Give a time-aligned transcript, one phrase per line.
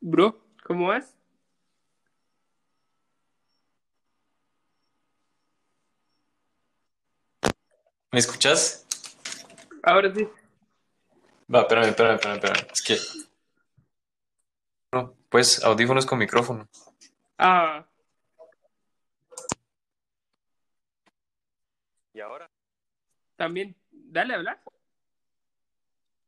[0.00, 1.16] Bro, ¿cómo vas?
[8.12, 8.86] ¿Me escuchas?
[9.82, 10.26] Ahora sí.
[11.54, 12.66] Va, espérame, espérame, espérame, espérame.
[12.72, 12.96] Es que.
[14.92, 16.68] No, pues audífonos con micrófono.
[17.38, 17.86] Ah,
[22.12, 22.50] ¿Y ahora?
[23.36, 23.74] también.
[23.90, 24.62] Dale a hablar.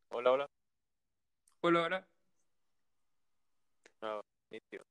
[0.09, 0.49] Hola, hola.
[1.61, 1.89] Hola.
[1.89, 2.12] No,
[4.53, 4.85] nítido.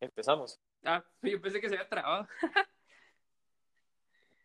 [0.00, 0.60] Empezamos.
[0.84, 2.28] Ah, yo pensé que se había trabado.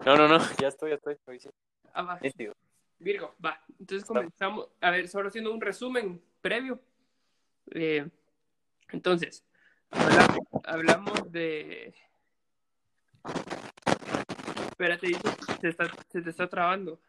[0.05, 1.18] No, no, no, ya estoy, ya estoy.
[1.26, 1.49] Hoy sí.
[1.94, 2.20] Ah, va.
[2.21, 2.54] Nítido.
[2.99, 3.62] Virgo, va.
[3.80, 4.70] Entonces comenzamos.
[4.81, 6.82] A ver, solo haciendo un resumen previo.
[7.71, 8.07] Eh,
[8.90, 9.43] entonces,
[9.91, 11.93] hablamos, hablamos de.
[14.70, 15.07] Espérate,
[15.62, 16.99] se, está, se te está trabando.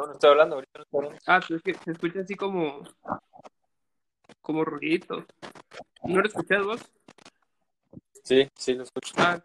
[0.00, 1.18] No, no estoy hablando, ahorita no estoy hablando.
[1.26, 2.82] Ah, pues es que se escucha así como.
[4.40, 5.26] como ruidito.
[6.04, 6.80] ¿No lo escuchas vos?
[8.24, 9.12] Sí, sí, lo escucho.
[9.18, 9.44] Ah,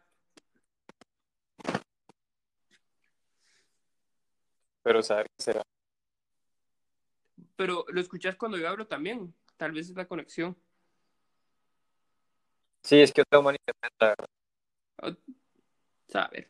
[4.82, 5.62] Pero saber qué será.
[7.58, 9.36] pero lo escuchas cuando yo hablo también.
[9.58, 10.56] Tal vez es la conexión.
[12.82, 15.20] Sí, es que yo tengo mal internet, la verdad.
[16.08, 16.50] Saber.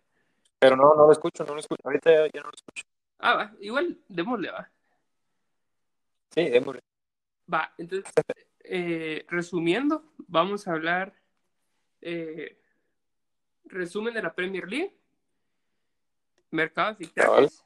[0.60, 1.82] Pero no, no lo escucho, no lo escucho.
[1.86, 2.84] Ahorita ya, ya no lo escucho.
[3.20, 4.70] Ah, va, igual, démosle, va.
[6.32, 6.82] Sí, démosle.
[7.52, 8.12] Va, entonces,
[8.64, 11.14] eh, resumiendo, vamos a hablar
[12.02, 12.60] eh,
[13.66, 14.96] resumen de la Premier League,
[16.52, 17.64] mercado de fichajes,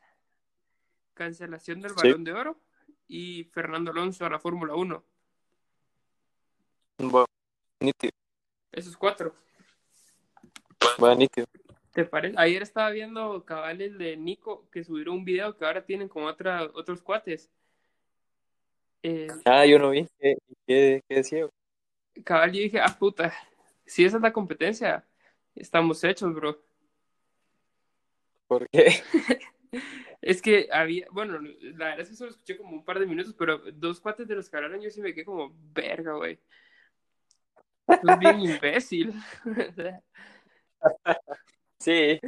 [1.13, 1.95] cancelación del Sí.
[1.97, 2.59] Balón de Oro
[3.07, 5.03] y Fernando Alonso a la Fórmula 1.
[6.99, 7.25] Bueno,
[7.79, 8.11] nítido.
[8.71, 9.33] Esos cuatro.
[10.97, 11.47] Bueno, nítido.
[11.93, 12.35] ¿Te parece?
[12.37, 16.63] Ayer estaba viendo cabales de Nico que subieron un video que ahora tienen con otra,
[16.73, 17.49] otros cuates.
[19.03, 20.07] Eh, Ah, yo no vi.
[20.19, 20.35] ¿Qué,
[20.67, 21.47] qué, qué decía?
[22.23, 23.33] cabal, yo dije, ah, puta,
[23.85, 25.05] si esa es la competencia,
[25.55, 26.61] estamos hechos, bro.
[28.47, 29.01] ¿Por qué?
[30.21, 33.33] Es que había, bueno, la verdad es que solo escuché como un par de minutos,
[33.37, 36.37] pero dos cuates de los que hablaron yo sí me quedé como, verga, güey.
[37.87, 39.13] Es bien imbécil.
[41.79, 42.19] Sí.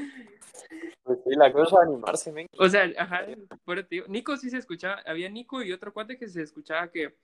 [1.04, 2.48] Pues sí, la cosa es animarse, men.
[2.58, 6.28] O sea, ajá, te digo, Nico sí se escuchaba, había Nico y otro cuate que
[6.30, 7.16] se escuchaba que,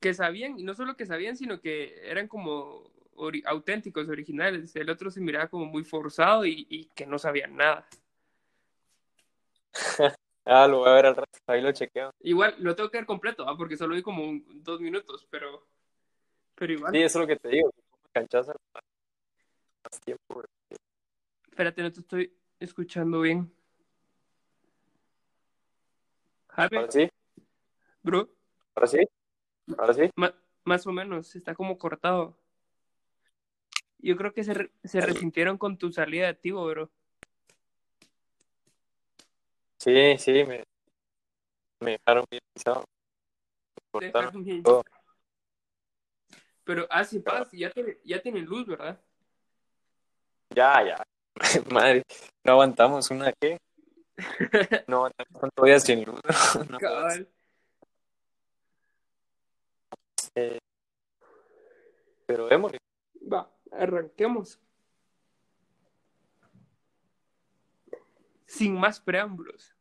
[0.00, 4.74] que sabían, y no solo que sabían, sino que eran como ori- auténticos, originales.
[4.74, 7.86] El otro se miraba como muy forzado y, y que no sabían nada.
[10.50, 11.38] Ah, lo voy a ver al rato.
[11.46, 12.10] Ahí lo chequeo.
[12.20, 13.54] Igual, lo tengo que ver completo, ¿ah?
[13.54, 15.66] porque solo vi como un- dos minutos, pero,
[16.54, 16.90] pero igual.
[16.94, 17.70] Sí, eso es lo que te digo.
[18.14, 20.22] Canchaza más tiempo.
[20.36, 20.46] güey.
[21.58, 23.52] Espérate, no te estoy escuchando bien.
[26.46, 27.08] Javi, Ahora sí,
[28.00, 28.30] bro,
[28.76, 28.98] ahora sí,
[29.76, 30.10] ahora sí.
[30.62, 32.38] más o menos, está como cortado.
[33.98, 36.92] Yo creo que se, re- se resintieron con tu salida de activo, bro.
[39.78, 40.62] Sí, sí, me,
[41.80, 42.84] me dejaron bien pisado.
[42.84, 44.62] Me Te cortaron dejaron bien.
[44.62, 44.84] todo.
[46.62, 49.00] Pero, ah, sí, paz, ya, tiene- ya tienen luz, ¿verdad?
[50.54, 51.04] Ya, ya.
[51.70, 52.02] Madre,
[52.44, 53.58] no aguantamos una qué.
[54.86, 56.20] No aguantamos días sin luz.
[56.70, 56.78] No.
[60.34, 60.58] Eh,
[62.26, 62.78] pero démosle.
[63.32, 64.60] Va, arranquemos.
[68.46, 69.74] Sin más preámbulos.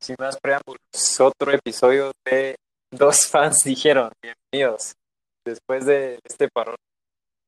[0.00, 0.80] Sin más preámbulos,
[1.20, 2.56] otro episodio de
[2.90, 4.10] Dos Fans Dijeron.
[4.22, 4.94] Bienvenidos.
[5.44, 6.76] Después de este parón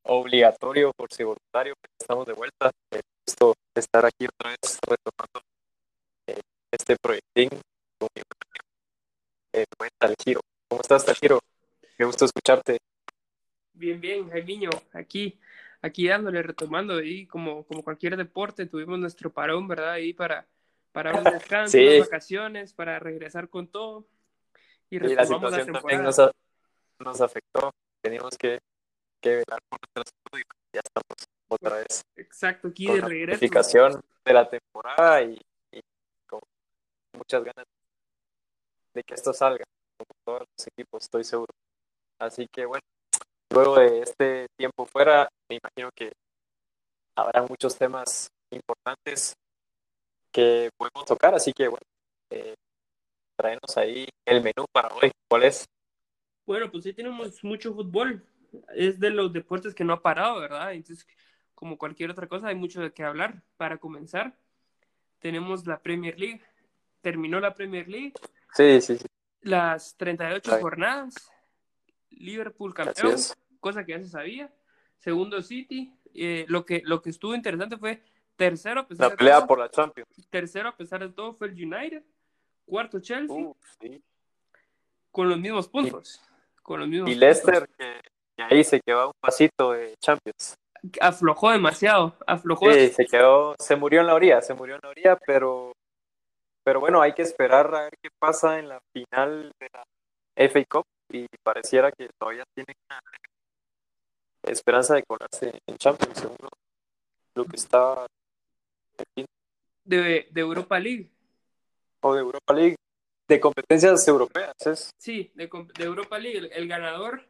[0.04, 2.70] obligatorio por si voluntario, estamos de vuelta.
[2.92, 5.41] Me gusto estar aquí otra vez retomando
[6.26, 6.41] eh,
[6.72, 7.48] este proyectín
[7.98, 8.22] con mi
[9.78, 10.41] buen Talgiro.
[10.69, 11.04] ¿Cómo estás?
[11.97, 12.78] Qué gusto escucharte.
[13.72, 15.38] Bien, bien, Jaimiño, aquí,
[15.82, 19.93] aquí dándole, retomando, y como, como cualquier deporte, tuvimos nuestro parón, ¿verdad?
[19.93, 20.46] Ahí para,
[20.93, 21.84] para un descanso, Sí.
[21.87, 24.06] unas vacaciones, para regresar con todo.
[24.90, 26.31] Y Y la situación también nos, a-
[27.00, 27.73] nos afectó.
[28.00, 28.61] Teníamos que,
[29.25, 33.38] que velar por nuestra salud y ya estamos otra vez Exacto, aquí de la regreso.
[33.38, 35.41] planificación de la temporada y,
[35.73, 35.81] y
[36.29, 36.41] con
[37.17, 37.65] muchas ganas
[38.93, 39.65] de que esto salga,
[39.97, 41.53] como todos los equipos, estoy seguro.
[42.21, 42.82] Así que bueno,
[43.50, 46.12] luego de este tiempo fuera, me imagino que
[47.17, 49.35] habrá muchos temas importantes
[50.31, 51.87] que podemos tocar, así que bueno,
[52.31, 52.55] eh,
[53.37, 55.11] traenos ahí el menú para hoy.
[55.29, 55.65] ¿Cuál es?
[56.47, 58.23] Bueno, pues sí tenemos mucho fútbol.
[58.74, 60.72] Es de los deportes que no ha parado, ¿verdad?
[60.72, 61.06] Entonces,
[61.54, 63.42] como cualquier otra cosa, hay mucho de qué hablar.
[63.56, 64.36] Para comenzar,
[65.18, 66.42] tenemos la Premier League,
[67.00, 68.12] terminó la Premier League.
[68.54, 69.06] Sí, sí, sí.
[69.42, 70.62] Las 38 Ahí.
[70.62, 71.30] jornadas,
[72.10, 73.16] Liverpool campeón,
[73.60, 74.52] cosa que ya se sabía.
[74.98, 78.02] Segundo City, eh, lo, que, lo que estuvo interesante fue
[78.36, 80.08] tercero a pesar La de pelea todo, por la Champions.
[80.30, 82.02] tercero a pesar de todo fue el United,
[82.64, 84.02] cuarto Chelsea, Uh, sí.
[85.10, 86.20] con los mismos puntos.
[86.62, 87.20] Con los mismos Y puntos.
[87.28, 88.00] Leicester, que,
[88.36, 90.54] que ahí se quedó a un pasito de Champions.
[91.00, 92.70] Aflojó demasiado, aflojó.
[92.72, 95.72] Sí, se quedó, se murió en la orilla, se murió en la orilla, pero,
[96.62, 99.82] pero bueno, hay que esperar a ver qué pasa en la final de la
[100.48, 103.00] FA Cup y pareciera que todavía tienen una
[104.52, 106.37] esperanza de colarse en Champions, según
[107.34, 108.06] lo, que está
[109.84, 111.10] de, de Europa League.
[112.02, 112.76] o de Europa League,
[113.26, 115.48] de competencias europeas, es Sí, de,
[115.78, 116.38] de Europa League.
[116.38, 117.26] El, el ganador.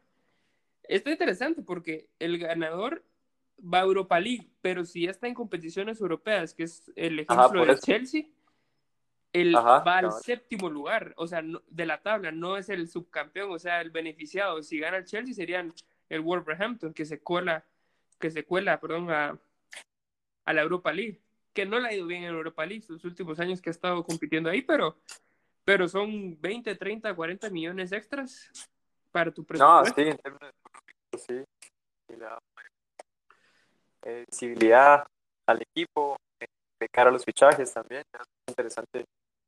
[0.88, 3.04] Está interesante porque el ganador
[3.60, 7.60] va a Europa League, pero si ya está en competiciones europeas, que es el ejemplo
[7.60, 7.82] por de eso.
[7.86, 8.24] Chelsea,
[9.32, 12.88] él Ajá, va al séptimo lugar, o sea, no- de la tabla, no es el
[12.88, 14.62] subcampeón, o sea, el beneficiado.
[14.62, 15.72] Si gana el Chelsea serían
[16.08, 17.64] el Wolverhampton, que se cuela,
[18.20, 19.38] que se cuela, perdón, a,
[20.44, 21.20] a la Europa League,
[21.52, 24.04] que no le ha ido bien en Europa League los últimos años que ha estado
[24.04, 24.98] compitiendo ahí, pero,
[25.64, 28.50] pero son 20, 30, 40 millones extras
[29.14, 29.94] para tu No, presupuesto.
[29.94, 31.44] sí, en términos económicos, sí.
[32.08, 32.38] Y le da
[34.02, 35.06] eh, visibilidad
[35.46, 36.46] al equipo, eh,
[36.80, 38.02] de cara a los fichajes también.
[38.12, 39.04] Es interesante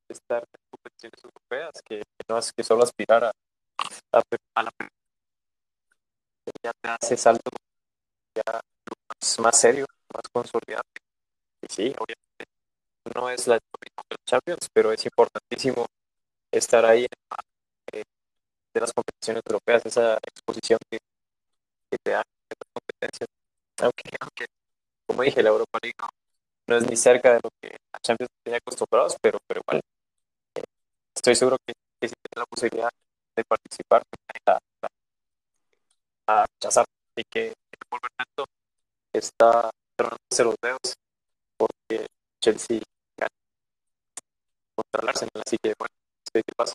[0.09, 3.33] estar en competiciones europeas, que no es que solo aspirar a,
[4.13, 4.23] a,
[4.55, 4.71] a la
[6.63, 7.51] ya te hace salto
[8.37, 9.85] ya más, más serio,
[10.15, 10.85] más consolidado.
[11.63, 12.45] Y sí, obviamente
[13.17, 15.87] no es la la Champions, pero es importantísimo
[16.53, 17.43] estar ahí en la-
[18.77, 20.99] de las competiciones europeas, esa exposición que,
[21.91, 23.29] que te dan estas competencias.
[23.81, 24.47] Aunque,
[25.07, 25.97] como dije, la Europa League
[26.67, 29.81] no, es ni cerca de lo que la Champions tenía acostumbrados, pero, pero igual
[30.57, 30.63] eh,
[31.15, 32.91] estoy seguro que, que si la posibilidad
[33.35, 34.03] de participar,
[34.47, 36.85] a, a, a rechazar.
[37.17, 38.47] Así que el Wolverhampton
[39.15, 40.95] está tronándose los dedos
[41.57, 42.07] porque
[42.43, 42.81] Chelsea
[43.17, 43.31] gana
[44.75, 45.95] contra el así que bueno,
[46.31, 46.75] sé qué pasa.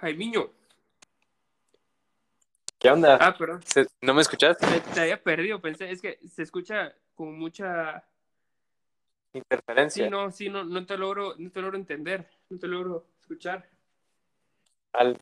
[0.00, 0.50] Jaimiño.
[2.78, 3.18] ¿Qué onda?
[3.20, 3.60] Ah, perdón.
[4.00, 4.64] ¿No me escuchaste?
[4.66, 8.04] Te, te había perdido, pensé, es que se escucha con mucha...
[9.32, 10.04] Interferencia.
[10.04, 13.68] Sí, no, sí, no, no te logro, no te logro entender, no te logro escuchar.
[14.92, 15.18] Al...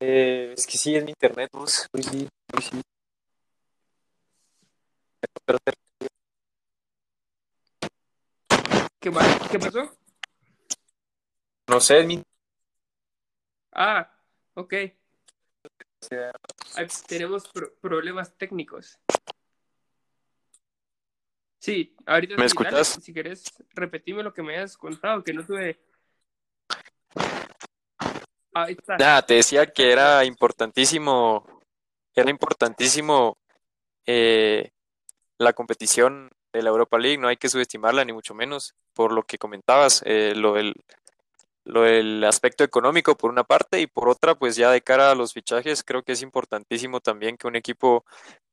[0.00, 2.80] Eh, es que sí, es mi internet, pues, hoy sí, hoy sí.
[5.44, 5.72] Pero te-
[9.00, 9.96] ¿Qué, va- ¿Qué pasó?
[11.68, 12.22] no sé, es mi
[13.78, 14.10] Ah,
[14.54, 14.74] ok.
[17.06, 18.98] tenemos pro- problemas técnicos.
[21.58, 22.98] Sí, ahorita ¿Me escuchas?
[23.02, 23.44] si querés,
[23.74, 25.78] repetime lo que me has contado, que no tuve.
[28.54, 28.96] Ahí está.
[28.96, 31.44] Nada, te decía que era importantísimo,
[32.14, 33.36] era importantísimo
[34.06, 34.70] eh,
[35.36, 39.24] la competición de la Europa League, no hay que subestimarla ni mucho menos, por lo
[39.24, 40.74] que comentabas, eh, lo del,
[41.66, 45.14] lo del aspecto económico por una parte y por otra, pues ya de cara a
[45.16, 48.04] los fichajes, creo que es importantísimo también que un equipo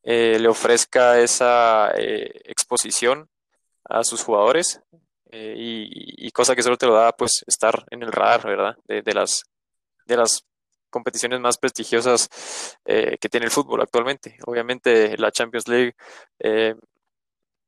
[0.01, 3.29] eh, le ofrezca esa eh, exposición
[3.85, 4.81] a sus jugadores
[5.31, 8.77] eh, y, cosa que solo te lo da pues estar en el radar, ¿verdad?
[8.87, 9.43] De, las
[10.07, 10.43] de las
[10.89, 12.29] competiciones más prestigiosas
[12.85, 14.37] eh, que tiene el fútbol actualmente.
[14.47, 15.95] Obviamente la Champions League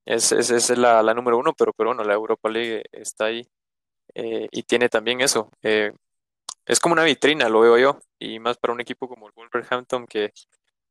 [0.06, 3.48] es, es, es la, la, número uno, pero, pero bueno, la Europa League está ahí
[4.14, 5.50] eh, y tiene también eso.
[5.64, 5.92] Eh,
[6.66, 10.08] es como una vitrina, lo veo yo, y más para un equipo como el Wolverhampton
[10.08, 10.34] que,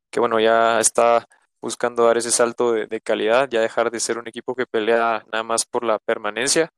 [0.09, 1.27] que bueno, ya está
[1.61, 5.25] buscando dar ese salto de, de, calidad, ya dejar de ser un equipo que pelea
[5.31, 6.71] nada más por la permanencia.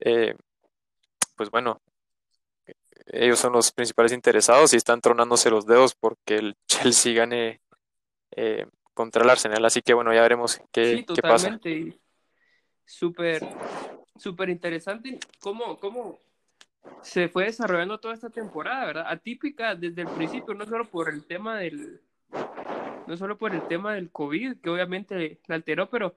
[0.00, 0.34] Eh,
[1.36, 1.80] pues bueno,
[3.06, 7.60] ellos son los principales interesados y están tronándose los dedos porque el Chelsea gane
[8.32, 9.64] eh, contra el Arsenal.
[9.64, 11.58] Así que bueno, ya veremos qué, sí, qué pasa.
[12.84, 13.46] Súper,
[14.20, 16.20] súper interesante cómo, cómo
[17.02, 19.04] se fue desarrollando toda esta temporada, ¿verdad?
[19.08, 22.00] Atípica desde el principio, no solo por el tema del,
[23.06, 26.14] no solo por el tema del COVID, que obviamente la alteró, pero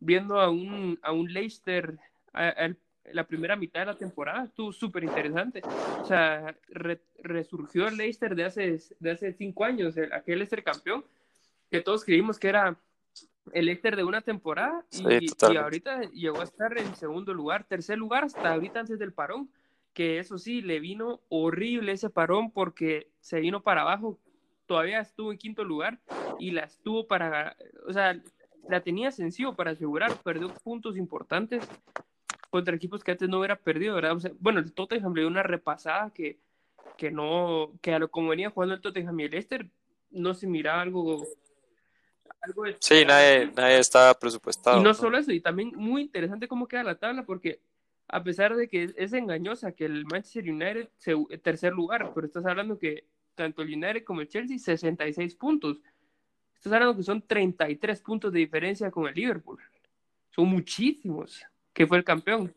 [0.00, 1.98] viendo a un, a un Leicester
[2.32, 2.70] a,
[3.12, 5.62] la primera mitad de la temporada estuvo súper interesante.
[6.02, 10.62] O sea, re, resurgió el Leicester de hace, de hace cinco años, el, aquel Leicester
[10.62, 11.04] campeón,
[11.70, 12.76] que todos creímos que era
[13.52, 17.64] el Leicester de una temporada y, sí, y, ahorita llegó a estar en segundo lugar,
[17.64, 19.50] tercer lugar hasta ahorita antes del parón,
[19.92, 24.18] que eso sí, le vino horrible ese parón porque se vino para abajo
[24.68, 25.98] todavía estuvo en quinto lugar
[26.38, 27.56] y la estuvo para,
[27.88, 28.20] o sea,
[28.68, 31.66] la tenía sencillo para asegurar, perdió puntos importantes
[32.50, 34.16] contra equipos que antes no hubiera perdido, ¿verdad?
[34.38, 36.38] bueno, el Tottenham le dio una repasada que,
[36.96, 39.66] que no, que a lo como venía jugando el Tottenham y el Leicester,
[40.10, 41.26] no se miraba algo...
[42.40, 44.80] algo sí, nadie, nadie estaba presupuestado.
[44.80, 47.60] Y no, solo eso, y también muy interesante cómo queda la tabla, porque
[48.08, 52.46] a pesar de que es engañosa que el Manchester United se, tercer lugar, pero estás
[52.46, 53.04] hablando que
[53.34, 55.78] tanto el United como el Chelsea 66 puntos.
[56.54, 59.60] Estás hablando que son 33 puntos de diferencia con el Liverpool.
[60.30, 62.52] Son muchísimos, que fue el campeón.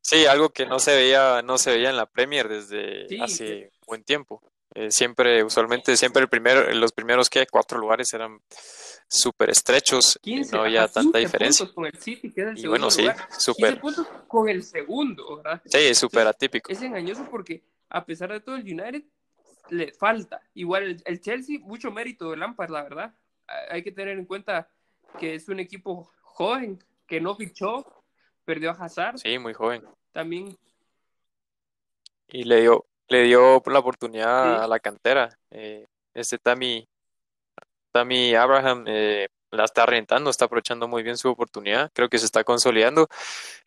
[0.00, 4.02] Sí, algo que no se veía, no se veía en la Premier desde hace buen
[4.02, 4.42] tiempo.
[4.74, 8.40] Eh, siempre, usualmente, siempre el primero, los primeros que cuatro lugares eran
[9.08, 11.66] súper estrechos 15, no había tanta diferencia.
[11.74, 13.80] Con el City, que es el y bueno, sí, súper.
[14.28, 15.60] con el segundo, ¿verdad?
[15.64, 16.70] Sí, súper atípico.
[16.70, 19.02] Es engañoso porque, a pesar de todo, el United
[19.70, 20.40] le falta.
[20.54, 23.14] Igual el, Chelsea, mucho mérito de Lampard, la verdad.
[23.70, 24.68] Hay que tener en cuenta
[25.18, 28.04] que es un equipo joven, que no fichó,
[28.44, 29.18] perdió a Hazard.
[29.18, 29.82] Sí, muy joven.
[30.12, 30.56] También.
[32.28, 35.36] Y le dio, le dio la oportunidad a la cantera.
[35.50, 36.88] Eh, este Tammy
[37.92, 42.24] Tammy Abraham eh, la está rentando, está aprovechando muy bien su oportunidad, creo que se
[42.24, 43.08] está consolidando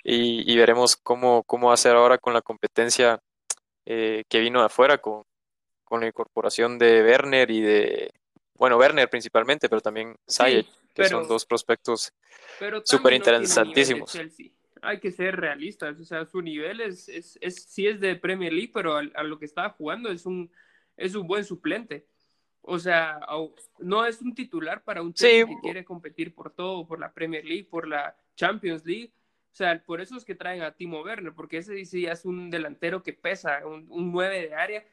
[0.02, 3.20] y, veremos cómo, cómo ser ahora con la competencia
[3.86, 5.24] eh, que vino de afuera, con,
[5.84, 8.12] con, la incorporación de Werner y de,
[8.56, 12.14] bueno, Werner principalmente, pero también Sayed, que son dos prospectos
[12.86, 14.18] súper interesantísimos.
[14.84, 18.54] Hay que ser realistas, o sea, su nivel es, es, es sí es de Premier
[18.54, 20.52] League, pero a, a lo que está jugando es un,
[20.98, 22.06] es un buen suplente
[22.66, 23.20] o sea,
[23.80, 27.44] no es un titular para un Chelsea que quiere competir por todo, por la Premier
[27.44, 29.12] League, por la Champions League.
[29.52, 32.50] O sea, por eso es que traen a Timo Werner, porque ese sí es un
[32.50, 34.86] delantero que pesa, un, un 9 de área,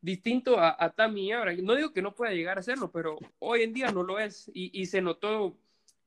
[0.00, 1.52] distinto a, a Tammy ahora.
[1.52, 4.50] No digo que no pueda llegar a serlo, pero hoy en día no lo es.
[4.54, 5.58] Y, y se notó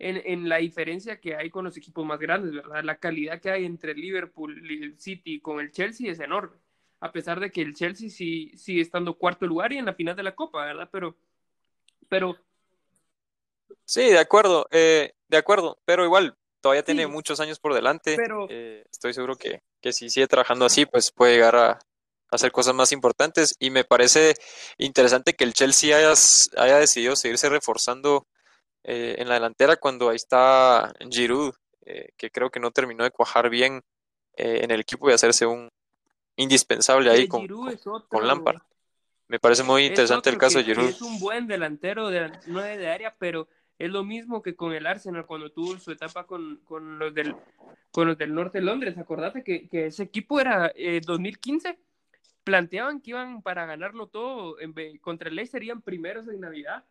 [0.09, 2.83] en, en, la diferencia que hay con los equipos más grandes, ¿verdad?
[2.83, 6.57] La calidad que hay entre Liverpool y el City con el Chelsea es enorme
[7.01, 10.15] a pesar de que el Chelsea sí sigue estando cuarto lugar y en la final
[10.15, 10.87] de la Copa, ¿verdad?
[10.91, 11.15] Pero,
[12.07, 12.37] pero...
[13.83, 18.15] Sí, de acuerdo, eh, de acuerdo, pero igual todavía tiene muchos años por delante.
[18.15, 18.45] Pero...
[18.49, 21.79] Eh, estoy seguro que, que, si sigue trabajando así, pues puede llegar a,
[22.29, 23.55] hacer cosas más importantes.
[23.59, 24.35] Y me parece
[24.77, 26.13] interesante que el Chelsea haya,
[26.57, 28.27] haya decidido seguirse reforzando
[28.83, 31.53] eh, en la delantera cuando ahí está Giroud,
[32.17, 33.81] que creo que no terminó de cuajar bien
[34.35, 35.67] en el equipo y hacerse un,
[36.35, 37.47] indispensable ahí con,
[38.07, 38.61] con, Lampard.
[39.27, 40.89] Me parece muy interesante el caso de Giroud.
[40.89, 43.47] Es un buen delantero de nueve de área, pero
[43.79, 47.35] es lo mismo que con el Arsenal cuando tuvo su etapa con, con los, del,
[47.91, 48.97] con los del norte de Londres.
[48.97, 50.71] Acordate que, que ese equipo era
[51.05, 51.79] 2015, eh,
[52.43, 56.83] planteaban que iban para ganarlo todo en, contra el Leicester, iban primeros en Navidad,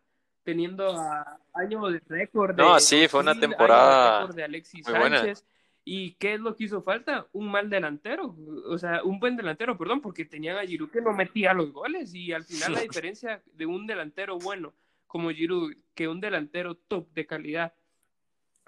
[0.42, 2.56] teniendo a, años de récord.
[2.56, 5.44] No, sí, fue una temporada de Alexis Sánchez.
[5.84, 7.26] ¿Y qué es lo que hizo falta?
[7.32, 11.12] Un mal delantero, o sea, un buen delantero, perdón, porque tenían a Giroud que no
[11.12, 14.74] metía los goles y al final la diferencia de un delantero bueno
[15.06, 17.74] como Giroud que un delantero top de calidad,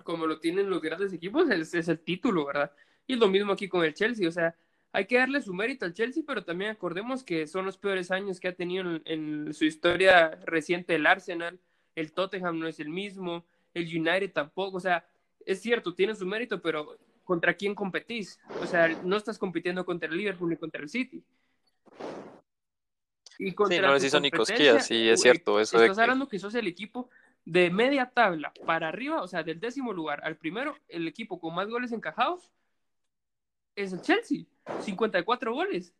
[0.02, 2.72] como lo tienen los grandes equipos, es, es el título, ¿verdad?
[3.06, 4.56] Y lo mismo aquí con el Chelsea, o sea,
[4.92, 8.38] hay que darle su mérito al Chelsea, pero también acordemos que son los peores años
[8.38, 11.58] que ha tenido en, en, su historia reciente el Arsenal,
[11.94, 13.44] el Tottenham no es el mismo,
[13.74, 15.06] el United tampoco, o sea,
[15.46, 18.38] es cierto, tiene su mérito, pero ¿contra quién competís?
[18.60, 21.24] O sea, no estás compitiendo contra el Liverpool ni contra el City.
[23.38, 25.58] Y contra sí, no les hizo ni cosquillas, sí, es cierto.
[25.58, 27.08] Eso estás hablando que sos el equipo
[27.44, 31.54] de media tabla para arriba, o sea, del décimo lugar al primero, el equipo con
[31.54, 32.50] más goles encajados
[33.76, 34.44] es el Chelsea,
[34.80, 35.92] 54 goles.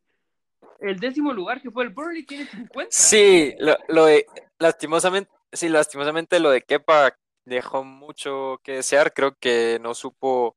[0.78, 2.88] El décimo lugar que fue el Burnley tiene 50.
[2.90, 3.54] Sí,
[3.88, 4.26] lo, de,
[4.58, 9.12] lastimosamente, sí, lastimosamente lo de Kepa dejó mucho que desear.
[9.12, 10.56] Creo que no supo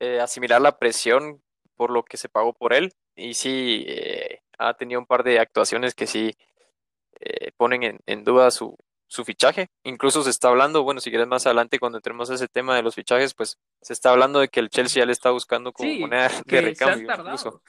[0.00, 1.42] eh, asimilar la presión
[1.76, 2.94] por lo que se pagó por él.
[3.14, 6.32] Y sí, eh, ha tenido un par de actuaciones que sí
[7.20, 8.76] eh, ponen en, duda su,
[9.12, 9.68] su, fichaje.
[9.84, 12.82] Incluso se está hablando, bueno, si quieres más adelante cuando entremos a ese tema de
[12.82, 15.92] los fichajes, pues se está hablando de que el Chelsea ya le está buscando como
[15.94, 17.12] moneda de recambio.
[17.12, 17.62] Incluso.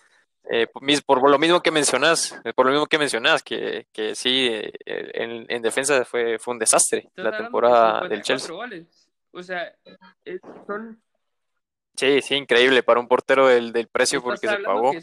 [1.05, 4.49] por, lo mismo que mencionas, por lo mismo que mencionas, que, que sí,
[4.85, 8.53] en, en, defensa fue, fue un desastre la temporada del Chelsea.
[9.31, 9.73] O sea,
[10.67, 11.01] son
[11.95, 14.93] Sí, sí, increíble para un portero del, del precio porque se pagó.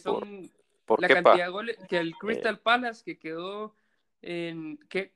[0.85, 2.61] por, la cantidad de goles que el Crystal eh.
[2.63, 3.77] Palace que quedó
[4.23, 5.13] en qué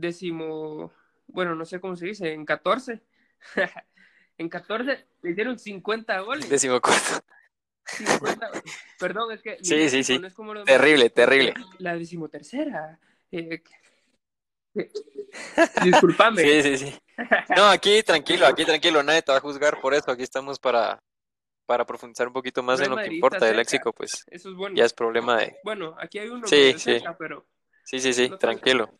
[0.00, 0.92] décimo,
[1.26, 3.00] bueno, no sé cómo se dice, en 14.
[4.38, 6.48] en 14 le hicieron 50 goles.
[6.48, 7.24] Décimo cuarto.
[8.98, 10.20] perdón, es que sí, sí, sí.
[10.66, 11.54] terrible, terrible.
[11.78, 12.98] La decimotercera.
[13.32, 13.62] Eh,
[15.84, 16.42] Disculpame.
[16.42, 16.98] Sí, sí, sí.
[17.56, 20.10] No, aquí tranquilo, aquí tranquilo, nadie te va a juzgar por eso.
[20.10, 21.02] Aquí estamos para,
[21.66, 24.54] para profundizar un poquito más No en lo que importa del léxico, pues Eso es
[24.54, 24.76] bueno.
[24.76, 25.56] ya es problema de...
[25.64, 26.84] Bueno, aquí hay uno Sí, medio sí.
[26.92, 27.46] cerca, pero
[27.84, 28.90] Sí, sí, sí, No tranquilo.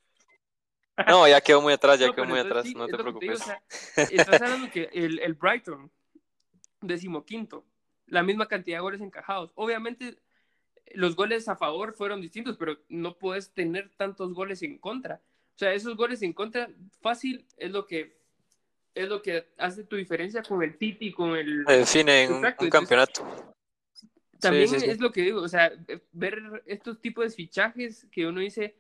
[1.07, 3.03] No, ya quedó muy atrás, ya No, quedó muy entonces atrás, sí, no te digo,
[3.03, 3.41] preocupes.
[3.41, 3.63] o sea,
[4.11, 5.91] estás hablando que el, el Brighton,
[6.81, 7.65] decimoquinto,
[8.07, 9.53] la misma cantidad de goles encajados.
[9.55, 10.19] Obviamente,
[10.95, 15.21] los goles a favor fueron distintos, pero no puedes tener tantos goles en contra.
[15.55, 18.19] O sea, esos goles en contra, fácil, es lo que
[18.95, 21.65] es lo que hace tu diferencia con el City, con el...
[21.65, 23.55] Define un, Exacto, un campeonato.
[24.41, 24.87] También sí, sí.
[24.87, 25.71] es lo que digo, o sea,
[26.13, 28.77] ver estos tipos de fichajes que uno dice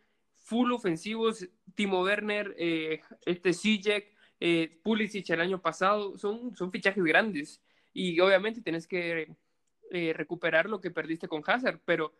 [0.48, 7.04] full ofensivos, Timo Werner, eh, este Sijek, eh, Pulisic el año pasado, son, son fichajes
[7.04, 7.62] grandes.
[7.92, 9.36] Y obviamente tienes que
[9.90, 12.14] eh, recuperar lo que perdiste con Hazard, pero,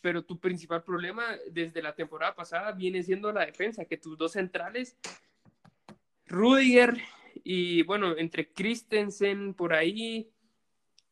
[0.00, 4.32] pero tu principal problema desde la temporada pasada viene siendo la defensa, que tus dos
[4.32, 4.96] centrales,
[6.26, 7.00] Rudiger
[7.44, 10.32] y bueno, entre Christensen por ahí,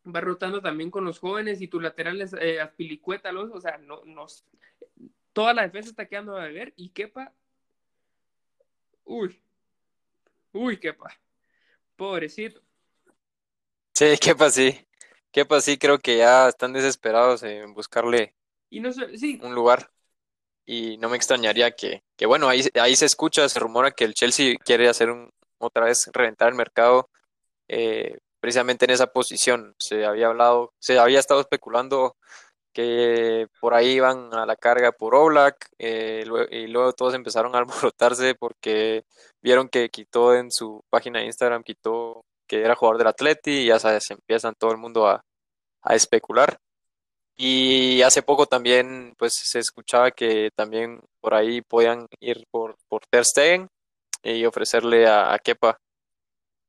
[0.04, 4.26] va rotando también con los jóvenes y tus laterales, eh, o sea, no, no,
[5.38, 7.32] toda la defensa está quedando a beber y Kepa,
[9.04, 9.40] uy,
[10.50, 11.16] uy, Kepa,
[11.94, 12.60] pobrecito.
[13.94, 14.84] Sí, qué sí.
[15.30, 18.34] Qué sí, creo que ya están desesperados en buscarle
[18.68, 19.92] Y no sé, sí, un lugar.
[20.66, 24.14] Y no me extrañaría que, que bueno, ahí, ahí se escucha, se rumora que el
[24.14, 27.10] Chelsea quiere hacer un, otra vez reventar el mercado
[27.68, 29.76] eh, precisamente en esa posición.
[29.78, 32.16] Se había hablado, se había estado especulando
[32.72, 37.58] que por ahí iban a la carga por Oblak eh, y luego todos empezaron a
[37.58, 39.04] alborotarse porque
[39.42, 43.66] vieron que quitó en su página de Instagram, quitó que era jugador del Atleti y
[43.66, 45.22] ya sabes, empiezan todo el mundo a,
[45.82, 46.58] a especular.
[47.36, 53.06] Y hace poco también pues se escuchaba que también por ahí podían ir por, por
[53.06, 53.68] Ter Stegen
[54.24, 55.78] y ofrecerle a, a Kepa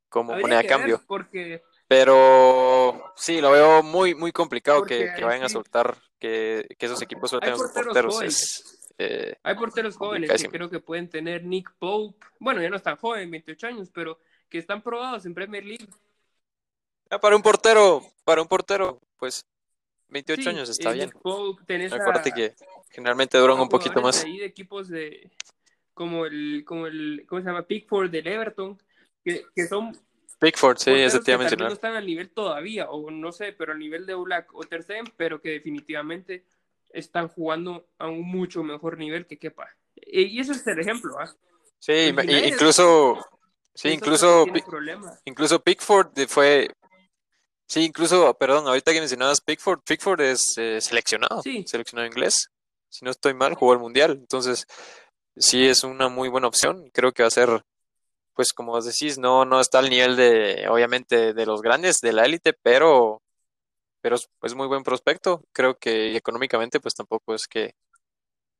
[0.08, 1.00] como habría moneda a cambio.
[1.06, 7.02] porque Pero sí, lo veo muy, muy complicado que, vayan a soltar, que, que esos
[7.02, 8.22] equipos suelten a sus porteros porteros.
[8.22, 12.76] Es, eh, hay porteros jóvenes que creo que pueden tener Nick Pope, bueno, ya no
[12.76, 15.88] están joven, 28 años, pero que están probados en Premier League.
[17.10, 19.44] ah, para un portero, para un portero, pues
[20.10, 21.10] 28 Sí, años está bien.
[21.10, 22.54] Pope, tenés a- Acuérdate que
[22.90, 24.22] generalmente duran a un poquito más.
[24.22, 25.28] ahí de equipos de
[25.92, 27.66] como el como el ¿cómo se llama?
[27.66, 28.80] Pickford del Everton
[29.24, 29.92] que, que son
[30.40, 31.72] Pickford, sí, ese te iba a vez no mencionar.
[31.72, 34.62] están al nivel todavía o no sé pero al nivel de Black o
[35.16, 36.44] pero que definitivamente
[36.88, 41.16] están jugando a un mucho mejor nivel que Kepa Eh, y eso es el ejemplo
[41.20, 41.32] ¿ah?
[41.78, 42.12] Sí,
[42.46, 43.18] incluso,
[43.74, 44.44] sí, incluso,
[45.24, 46.70] incluso Pickford fue,
[47.66, 51.64] sí, incluso, perdón, ahorita que mencionabas Pickford, Pickford es eh, seleccionado, Sí.
[51.66, 52.50] seleccionado inglés,
[52.90, 54.66] si no estoy mal, jugó el mundial, entonces
[55.36, 57.62] sí es una muy buena opción, creo que va a ser,
[58.40, 62.14] pues como vos decís, no, no está al nivel de, obviamente, de los grandes, de
[62.14, 63.20] la élite, pero,
[64.02, 67.72] pero es, es muy buen prospecto, creo que económicamente, pues tampoco es que,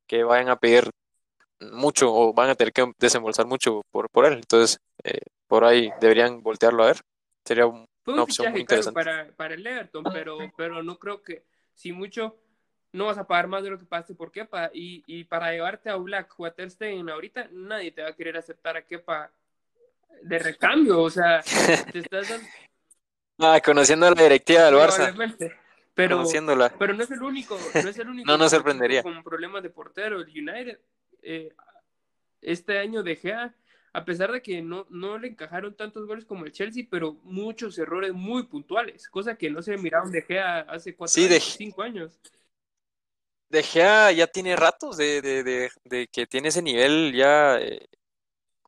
[0.07, 0.90] que vayan a pedir
[1.61, 4.35] mucho o van a tener que desembolsar mucho por, por él.
[4.35, 7.01] Entonces, eh, por ahí deberían voltearlo a ver.
[7.47, 9.01] Sería un- Fue una un opción muy interesante.
[9.01, 12.37] para, para el Everton, pero, pero no creo que, si mucho,
[12.93, 14.71] no vas a pagar más de lo que pagaste por Kepa.
[14.73, 18.16] Y, y para llevarte a Black o a Ter Stegen ahorita, nadie te va a
[18.16, 19.31] querer aceptar a Kepa
[20.23, 21.01] de recambio.
[21.03, 21.40] O sea,
[21.92, 22.46] te estás dando.
[23.38, 25.14] Ah, conociendo la directiva del Barça.
[25.94, 26.73] Pero, conociéndola.
[26.79, 29.03] pero no es el único, no es el único No nos sorprendería.
[29.03, 30.20] con problemas de portero.
[30.20, 30.79] El United,
[31.23, 31.53] eh,
[32.40, 33.55] este año de Gea,
[33.92, 37.77] a pesar de que no, no le encajaron tantos goles como el Chelsea, pero muchos
[37.79, 41.83] errores muy puntuales, cosa que no se miraron de Gea hace cuatro Sí, años, cinco
[41.83, 42.20] años.
[43.49, 47.88] De Gea ya tiene ratos de, de, de, de que tiene ese nivel ya eh,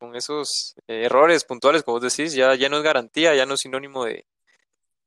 [0.03, 3.55] con esos eh, errores puntuales, como vos decís, ya, ya no es garantía, ya no
[3.55, 4.27] es sinónimo de...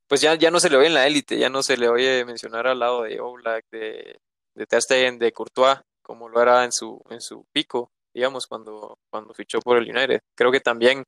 [0.07, 2.23] Pues ya, ya no se le oye en la élite, ya no se le oye
[2.23, 4.21] mencionar al lado de Oblak, de,
[4.53, 8.97] de Ter Stegen, de Courtois, como lo era en su, en su pico, digamos, cuando,
[9.09, 10.21] cuando fichó por el United.
[10.33, 11.03] Creo que también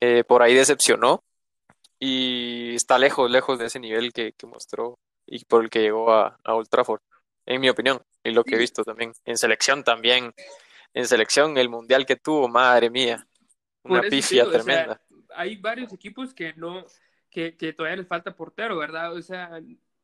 [0.00, 1.22] eh, por ahí decepcionó
[1.98, 6.10] y está lejos, lejos de ese nivel que, que mostró y por el que llegó
[6.10, 7.02] a, a Old Trafford,
[7.44, 9.12] en mi opinión, y lo que he visto también.
[9.26, 10.32] En selección también,
[10.94, 13.26] en selección, el mundial que tuvo, madre mía,
[13.82, 15.00] una pifia digo, o sea, tremenda.
[15.34, 16.84] hay varios equipos que no,
[17.30, 19.12] que, que todavía les falta portero, ¿verdad?
[19.14, 19.60] O sea,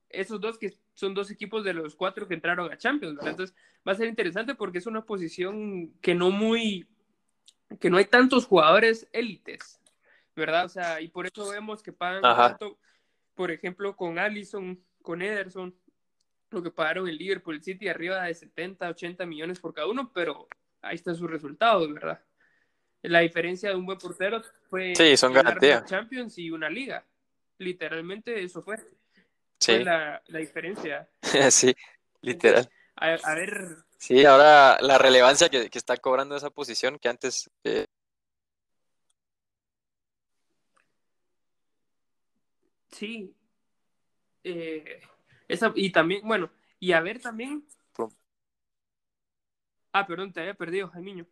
[0.08, 3.30] esos dos que son dos equipos de los cuatro que entraron a Champions, ¿verdad?
[3.30, 6.86] Entonces va a ser interesante porque es una posición que no muy,
[7.80, 9.80] que no hay tantos jugadores élites,
[10.36, 10.64] ¿verdad?
[10.64, 12.50] O sea, y por eso vemos que pagan Ajá.
[12.50, 12.78] tanto,
[13.34, 15.74] por ejemplo, con Allison, con Ederson,
[16.50, 20.46] lo que pagaron el Liverpool City arriba de 70, 80 millones por cada uno, pero
[20.84, 22.22] ahí están sus resultados, ¿verdad?
[23.02, 25.78] La diferencia de un buen portero fue sí, son ganar garantía.
[25.78, 27.04] una Champions y una liga.
[27.58, 28.76] Literalmente eso fue.
[29.58, 31.08] Sí, Fue la, la diferencia.
[31.50, 31.74] sí,
[32.22, 32.68] literal.
[32.96, 37.50] A, a ver, Sí, ahora la relevancia que, que está cobrando esa posición que antes
[37.64, 37.86] eh,
[42.90, 43.34] sí.
[44.42, 45.00] Eh,
[45.48, 47.66] esa, y también, bueno, y a ver también.
[49.96, 51.24] Ah, perdón, te había perdido, Jaimiño.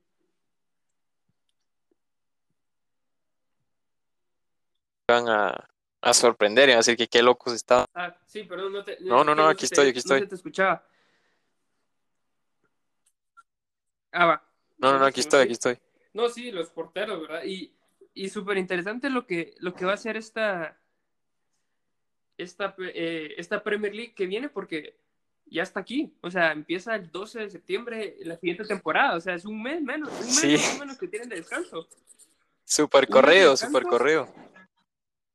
[5.09, 5.69] van a,
[6.01, 7.87] a sorprender y a decir que qué locos estaban.
[7.93, 8.99] Ah, sí, perdón, no te.
[9.01, 10.29] No, no, no, aquí se estoy, te- aquí No estoy.
[10.29, 10.87] te escuchaba.
[14.13, 14.49] Ah, va.
[14.79, 15.79] No, no, no, aquí Buenísimo, estoy, aquí estoy.
[16.15, 17.43] No, sí, los porteros, ¿verdad?
[17.45, 17.75] Y,
[18.15, 20.79] y súper interesante lo que, lo que va a hacer esta,
[22.39, 25.02] esta, eh, esta Premier League que viene porque
[25.47, 26.13] ya está aquí.
[26.23, 29.17] O sea, empieza el 12 de septiembre la siguiente temporada.
[29.17, 30.53] O sea, es un mes menos, un mes Sí.
[30.57, 31.87] más o menos que tienen de descanso.
[32.65, 33.67] Súper ¿Un corrido, descanso?
[33.67, 34.35] súper corrido.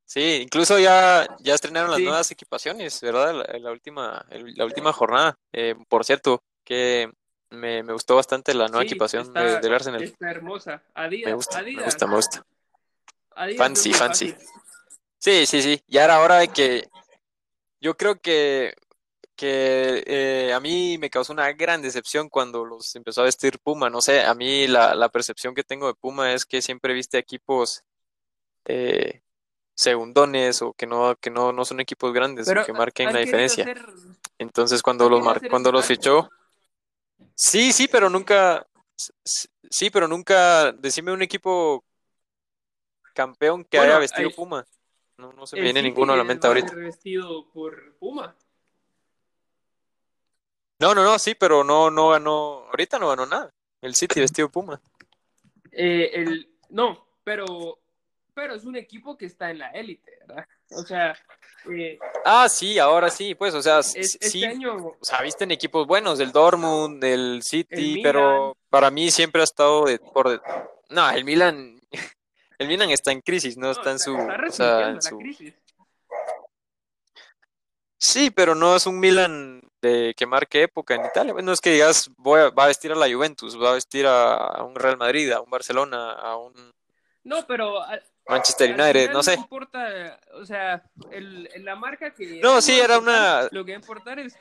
[0.05, 2.05] Sí, incluso ya, ya estrenaron las Sí.
[2.05, 3.33] nuevas equipaciones, ¿verdad?
[3.35, 5.37] La, la última, la última jornada.
[5.51, 7.11] Eh, por cierto, que
[7.49, 10.01] me, me gustó bastante la nueva Sí, equipación está- de- del Arsenal.
[10.03, 10.81] Está hermosa.
[10.93, 12.45] Adidas, Me gusta, me Adidas, gusta, me gusta.
[13.35, 14.31] Adidas Fancy, fancy.
[14.31, 14.47] fácil.
[15.19, 15.81] Sí, sí, sí.
[15.87, 16.87] Ya era hora de que.
[17.81, 18.73] Yo creo que,
[19.37, 23.89] que eh, a mí me causó una gran decepción cuando los empezó a vestir Puma.
[23.89, 27.17] No sé, a mí la, la percepción que tengo de Puma es que siempre viste
[27.17, 27.83] equipos
[28.65, 29.21] eh,
[29.75, 33.63] segundones o que no, que no, no son equipos grandes o que marquen la diferencia.
[33.63, 33.85] hacer-
[34.39, 36.29] Entonces cuando los mar- cuando los fichó.
[37.35, 38.67] Sí, sí, pero nunca.
[39.23, 40.71] Sí, pero nunca.
[40.71, 41.85] Decime un equipo
[43.13, 44.65] campeón que Bueno, haya vestido hay- Puma.
[45.17, 46.69] No, no se me viene ninguno a la mente ahorita.
[46.69, 48.35] ser vestido por Puma.
[50.79, 53.51] No, no, no, sí, pero no, no ganó, ahorita no ganó nada.
[53.81, 54.79] El City vestido Puma.
[55.71, 57.79] Eh, el, no, pero,
[58.33, 60.47] pero es un equipo que está en la élite, ¿verdad?
[60.71, 61.15] O sea,
[61.71, 65.51] eh, Ah, sí, ahora sí, pues, o sea, es- este sí, año o sea, visten
[65.51, 70.41] equipos buenos, del Dortmund, del City, pero para mí siempre ha estado de, por de-
[70.89, 71.79] no, el Milan,
[72.59, 75.01] el Milan está en crisis, no no, está en su, está o sea, en la
[75.01, 75.53] su, crisis.
[77.97, 81.71] Sí, pero no es un Milan de que marque época en Italia, no es que
[81.71, 84.75] digas, voy a, va a vestir a la Juventus, va a vestir a, a un
[84.75, 86.53] Real Madrid, a un Barcelona, a un
[87.23, 89.35] No, pero al, Manchester United, no sé.
[89.35, 92.41] importa, o sea, el, la marca que...
[92.41, 94.37] No, sí, era una- Lo que va a importar es,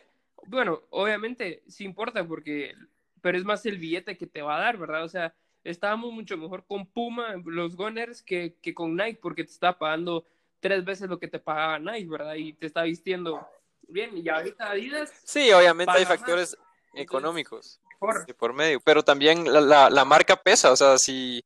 [0.47, 2.75] bueno, obviamente sí importa porque,
[3.21, 5.05] pero es más el billete que te va a dar, ¿verdad?
[5.05, 9.51] O sea, estábamos mucho mejor con Puma, los Gunners, que, que con Nike porque te
[9.53, 10.27] está pagando
[10.61, 12.35] tres veces lo que te pagaba Nike, ¿verdad?
[12.35, 13.47] Y te está vistiendo
[13.89, 14.17] bien.
[14.17, 16.19] Y ahorita Adidas, Sí, obviamente hay más.
[16.19, 16.57] factores
[16.95, 21.45] económicos por, de por medio, pero también la, la, la marca pesa, o sea, si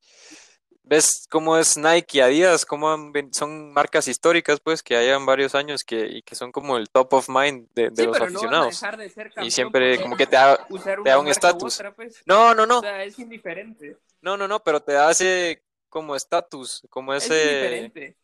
[0.82, 5.54] ves cómo es Nike y Adidas, cómo han son marcas históricas, pues, que hayan varios
[5.54, 8.30] años que, y que son como el top of mind de, de sí, los pero
[8.30, 8.80] no van a aficionados.
[8.80, 10.56] dejar de ser y siempre por como que te da,
[11.04, 11.80] te da un estatus.
[11.94, 12.22] pues.
[12.26, 13.96] No, no, no, O sea, es indiferente.
[14.20, 18.16] no, no, no, pero te da ese como estatus, como Es ese, indiferente.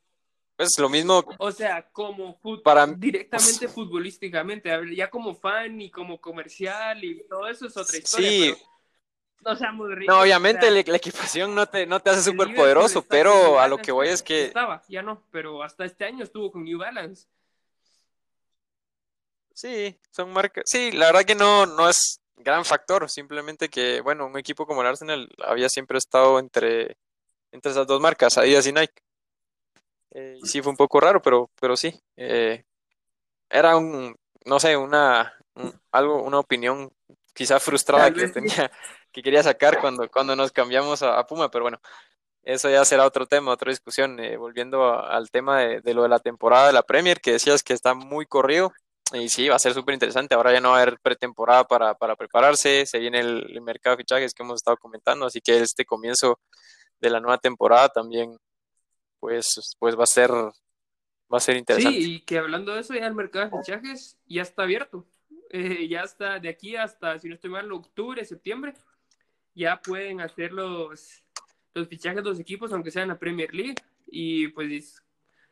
[0.57, 5.91] Pues lo mismo, O sea, como Para- directamente futbolísticamente, a ver, ya como fan y
[5.91, 8.31] como comercial y todo eso es otra historia.
[8.31, 10.15] sí, pero no seamos ricos.
[10.15, 13.61] no, o obviamente sea, la, la equipación no te, no te hace súper poderoso, pero
[13.61, 16.65] a lo que voy es que Estaba, ya no, pero hasta este año estuvo con
[16.65, 17.27] New Balance.
[19.55, 20.65] Sí, son marcas.
[20.67, 24.83] Sí, la verdad que no, no es gran factor, simplemente que, bueno, un equipo como
[24.83, 26.97] el Arsenal había siempre estado entre,
[27.53, 29.03] entre esas dos marcas, Adidas y Nike.
[30.17, 31.95] Eh, sí, fue un poco raro, pero, pero sí.
[32.17, 32.65] eh,
[33.51, 36.91] era un, no sé, una, un- algo, una opinión
[37.35, 38.71] quizá frustrada que tenía,
[39.13, 41.81] que quería sacar cuando, cuando nos cambiamos a, a Puma, pero bueno,
[42.43, 44.21] eso ya será otro tema, otra discusión.
[44.21, 47.33] eh, volviendo a- al tema de, de lo de la temporada de la Premier, que
[47.33, 48.73] decías que está muy corrido.
[49.13, 50.35] Y sí, va a ser súper interesante.
[50.35, 52.87] Ahora ya no va a haber pretemporada para, para prepararse.
[52.87, 55.27] Se viene el, el mercado de fichajes que hemos estado comentando.
[55.27, 56.41] Así que este comienzo
[57.01, 58.37] de la nueva temporada también,
[59.21, 60.53] pues, pues va a ser, va
[61.39, 62.01] a ser interesante.
[62.01, 65.07] Sí, y que hablando de eso, ya el mercado de fichajes ya está abierto.
[65.51, 68.75] Eh, ya está de aquí hasta, si no estoy mal, octubre, septiembre.
[69.55, 71.23] Ya pueden hacer los,
[71.75, 73.77] los fichajes de los equipos, aunque sea en la Premier League.
[74.07, 75.03] Y pues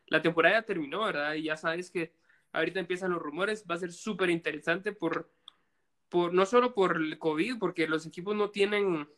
[0.06, 1.34] la temporada ya terminó, ¿verdad?
[1.34, 2.12] Y ya sabes que
[2.52, 3.64] ahorita empiezan los rumores.
[3.70, 5.30] Va a ser súper interesante por,
[6.08, 9.08] por, no solo por el COVID, porque los equipos no tienen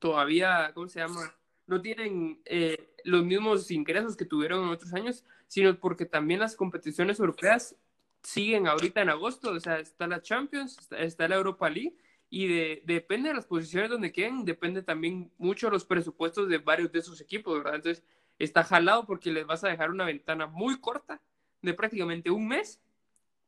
[0.00, 1.34] todavía, ¿cómo se llama?
[1.66, 6.56] No tienen eh, los mismos ingresos que tuvieron en otros años, sino porque también las
[6.56, 7.76] competiciones europeas
[8.22, 11.94] siguen ahorita en agosto, o sea, está la Champions, está, la Europa League
[12.30, 16.58] y de, depende de las posiciones donde queden, depende también mucho de los presupuestos de
[16.58, 17.76] varios de esos equipos, ¿verdad?
[17.76, 18.02] Entonces,
[18.38, 21.20] está jalado porque les vas a dejar una ventana muy corta
[21.62, 22.80] de prácticamente un mes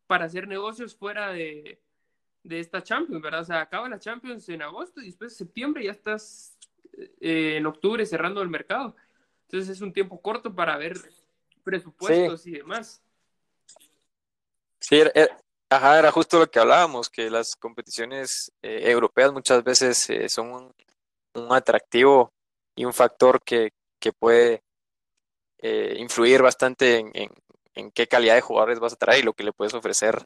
[0.06, 1.80] para hacer negocios fuera de,
[2.44, 3.40] de esta Champions, ¿verdad?
[3.40, 6.55] O sea, acaba la Champions en agosto y después de septiembre ya estás
[7.20, 8.96] eh, en octubre cerrando el mercado.
[9.42, 10.96] Entonces es un tiempo corto para ver
[11.62, 13.02] presupuestos y demás.
[14.80, 15.02] Sí,
[15.68, 20.72] ajá, era justo lo que hablábamos, que las competiciones eh, europeas muchas veces eh, son
[21.34, 22.32] un, atractivo
[22.74, 24.62] y un factor que, que puede
[25.98, 27.30] influir bastante en, en,
[27.74, 30.24] en, qué calidad de jugadores vas a traer y lo que le puedes ofrecer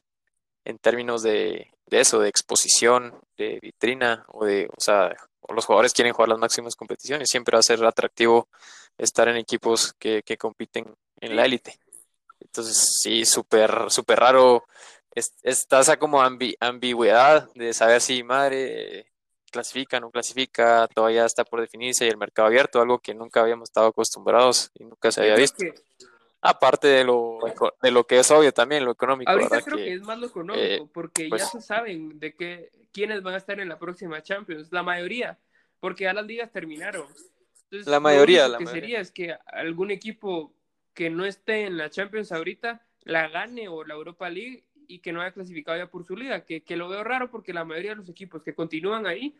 [0.65, 5.15] en términos de, de eso, de exposición, de vitrina, o de, o sea,
[5.53, 8.49] los jugadores quieren jugar las máximas competiciones, siempre va a ser atractivo
[8.97, 11.79] estar en equipos que, que compiten en la élite.
[12.39, 14.65] Entonces, sí, súper, súper raro.
[15.13, 19.07] está esa como ambigüedad de saber si madre
[19.51, 23.69] clasifica, no clasifica, todavía está por definirse y el mercado abierto, algo que nunca habíamos
[23.69, 25.63] estado acostumbrados y nunca se había visto.
[26.41, 27.37] Aparte de lo,
[27.83, 29.31] de lo que es obvio también, lo económico.
[29.31, 32.71] Ahorita creo que, es más lo económico, eh, porque ya pues se saben de que,
[32.91, 35.37] quiénes van a estar en la próxima Champions, la mayoría,
[35.79, 37.05] porque ya las ligas terminaron.
[37.69, 40.51] la mayoría, lo que sería es que algún equipo
[40.95, 45.13] que no esté en la Champions ahorita la gane o la Europa League y que
[45.13, 47.91] no haya clasificado ya por su liga, que, que lo veo raro porque la mayoría
[47.91, 49.35] de los equipos que continúan ahí,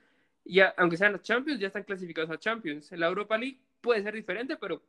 [0.46, 2.92] ya, aunque sean los Champions, ya están clasificados a Champions.
[2.92, 4.82] En la Europa League puede ser diferente, pero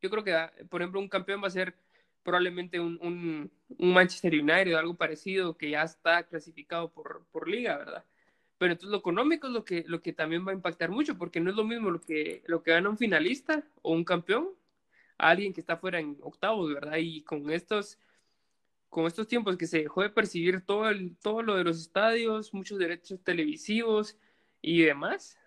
[0.00, 1.74] yo creo que, ah, por ejemplo, un campeón va a ser
[2.22, 7.78] probablemente un, un, Manchester United o algo parecido que ya está clasificado por, por liga,
[7.78, 8.04] ¿verdad?
[8.58, 11.40] Pero entonces lo económico es lo que, lo que también va a impactar mucho, porque
[11.40, 14.50] no es lo mismo lo que, lo que gana un finalista o un campeón
[15.18, 16.98] a alguien que está fuera en octavos, ¿verdad?
[16.98, 17.98] Y con estos,
[18.90, 22.52] con estos tiempos que se dejó de percibir todo, el, todo lo de los estadios,
[22.52, 24.16] muchos derechos televisivos
[24.60, 25.38] y demás,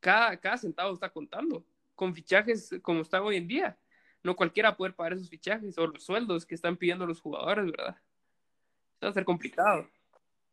[0.00, 3.78] cada, cada centavo está contando con fichajes como están hoy en día.
[4.22, 7.96] No cualquiera puede pagar esos fichajes o los sueldos que están pidiendo los jugadores, ¿verdad?
[9.04, 9.88] va a ser complicado.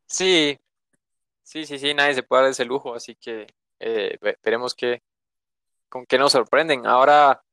[0.08, 0.58] Sí,
[1.44, 3.46] sí, sí, sí, nadie se puede dar ese lujo, así que
[3.80, 5.04] eh, veremos que,
[5.88, 6.88] con qué nos sorprenden.
[6.88, 7.44] Ahora,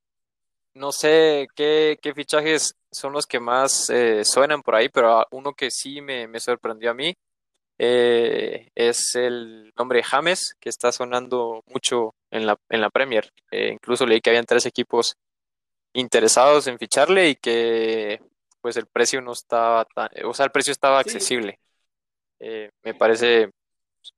[0.74, 5.52] no sé qué, qué fichajes son los que más eh, suenan por ahí, pero uno
[5.52, 7.14] que sí me, me sorprendió a mí
[7.78, 13.32] eh, es el nombre James, que está sonando mucho en la, en la Premier.
[13.50, 15.16] Eh, incluso leí que habían tres equipos
[15.92, 18.20] interesados en ficharle y que
[18.60, 21.58] pues el precio no estaba tan, o sea, el precio estaba accesible.
[22.40, 23.50] Eh, me parece,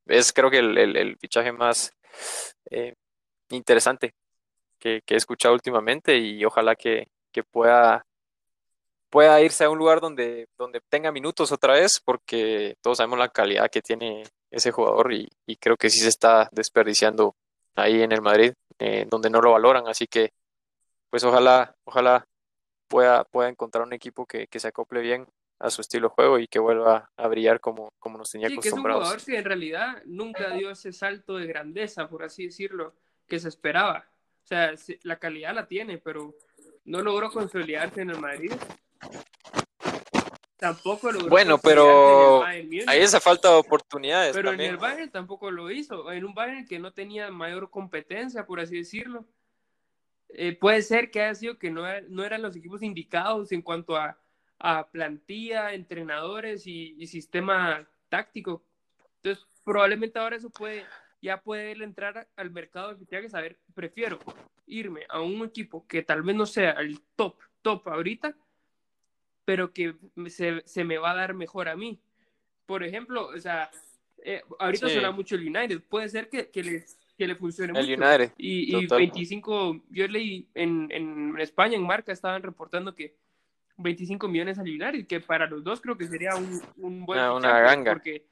[0.06, 1.92] es creo que el, fichaje más
[3.50, 4.14] interesante
[4.78, 8.04] que, que, he escuchado últimamente y ojalá que, que pueda
[9.10, 13.28] pueda irse a un lugar donde, donde tenga minutos otra vez, porque todos sabemos la
[13.28, 15.28] calidad que tiene ese jugador y,
[15.60, 17.34] creo que sí se está desperdiciando
[17.74, 20.32] ahí en el Madrid, eh, donde no lo valoran, así que
[21.10, 22.26] pues ojalá, ojalá
[22.86, 25.26] pueda, pueda encontrar un equipo que, se acople bien
[25.58, 29.02] a su estilo de juego y que vuelva a brillar como, como nos tenía acostumbrados.
[29.02, 32.46] Que es un jugador que en realidad nunca dio ese salto de grandeza, por así
[32.46, 32.94] decirlo,
[33.26, 34.06] que se esperaba.
[34.44, 36.34] O sea, la calidad la tiene, pero
[36.84, 38.52] no logró consolidarse en el Madrid
[40.58, 44.34] Tampoco lo Bueno, pero ahí esa falta de oportunidades.
[44.34, 46.10] Pero en el Bayern tampoco lo hizo.
[46.10, 49.24] En un Bayern que no tenía mayor competencia, por así decirlo.
[50.30, 53.96] Eh, puede ser que haya sido que no, no, eran los equipos indicados en cuanto
[53.96, 54.18] a,
[54.58, 58.62] a plantilla, entrenadores y, sistema táctico.
[59.22, 60.84] Entonces, probablemente ahora eso puede,
[61.22, 64.18] ya puede él entrar al mercado de que saber, prefiero
[64.66, 68.36] irme a un equipo que tal vez no sea el top, top ahorita,
[69.48, 69.94] pero que
[70.26, 71.98] se, se, me va a dar mejor a mí.
[72.66, 73.70] Por ejemplo, o sea,
[74.22, 76.84] eh, ahorita suena mucho el United, puede ser que, que, le,
[77.16, 77.98] que le funcione el mucho.
[77.98, 78.32] United.
[78.36, 83.16] Y, y 25, yo leí en, en, España, en Marca, estaban reportando que
[83.78, 87.18] 25 millones al United, que para los dos creo que sería un, un buen...
[87.18, 87.94] Una, una ganga.
[87.94, 88.26] Porque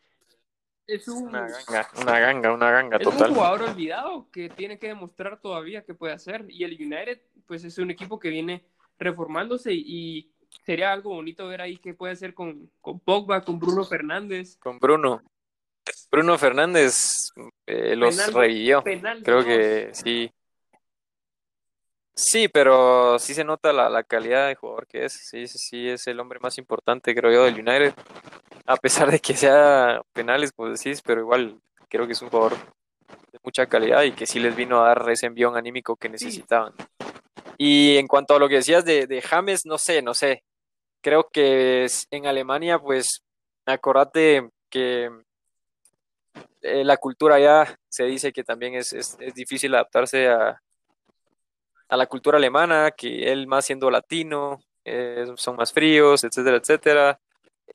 [0.87, 4.89] es un, una ganga, una ganga, una ganga es un jugador olvidado que tiene que
[4.89, 6.45] demostrar todavía que puede hacer.
[6.51, 8.67] Y el United, pues es un equipo que viene
[8.99, 10.31] reformándose y
[10.65, 14.57] sería algo bonito ver ahí qué puede hacer con, con Pogba, con Bruno Fernández.
[14.59, 15.23] Con Bruno.
[16.11, 17.33] Bruno Fernández
[17.67, 18.83] eh, los revivió.
[18.83, 20.31] Creo que sí.
[22.15, 25.13] Sí, pero sí se nota la, la, calidad de jugador que es.
[25.13, 27.93] Sí, sí, sí, es el hombre más importante, creo yo, del United.
[28.65, 32.55] A pesar de que sea penales, pues decís, pero igual creo que es un jugador
[33.33, 36.73] de mucha calidad y que sí les vino a dar ese envión anímico que necesitaban.
[37.59, 40.43] Y en cuanto a lo que decías de, de James, no sé, no sé.
[41.01, 43.23] Creo que en Alemania, pues,
[43.67, 45.11] acordate que
[46.63, 50.61] eh, la cultura ya se dice que también es, es, es difícil adaptarse a,
[51.89, 57.21] a, la cultura alemana, que él más siendo latino, eh, son más fríos, etcétera, etcétera.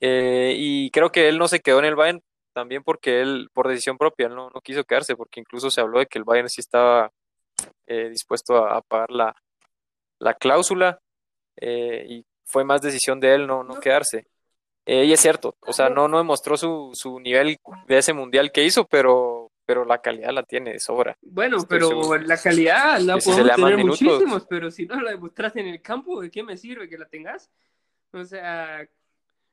[0.00, 3.68] Eh, y creo que él no se quedó en el Bayern también porque él, por
[3.68, 6.60] decisión propia, no, no quiso quedarse, porque incluso se habló de que el Bayern sí
[6.60, 7.10] estaba
[7.86, 9.36] dispuesto a, pagar la,
[10.22, 11.00] la cláusula
[11.60, 14.26] y fue más decisión de él no, no quedarse.
[14.86, 18.64] y es cierto, o sea, no, no demostró su, su nivel de ese mundial que
[18.64, 21.16] hizo, pero pero la calidad la tiene de sobra.
[21.22, 25.80] Bueno, pero la calidad la podemos tener muchísimos, pero si no la demostraste en el
[25.80, 27.50] campo, ¿de qué me sirve que la tengas?
[28.12, 28.86] O sea,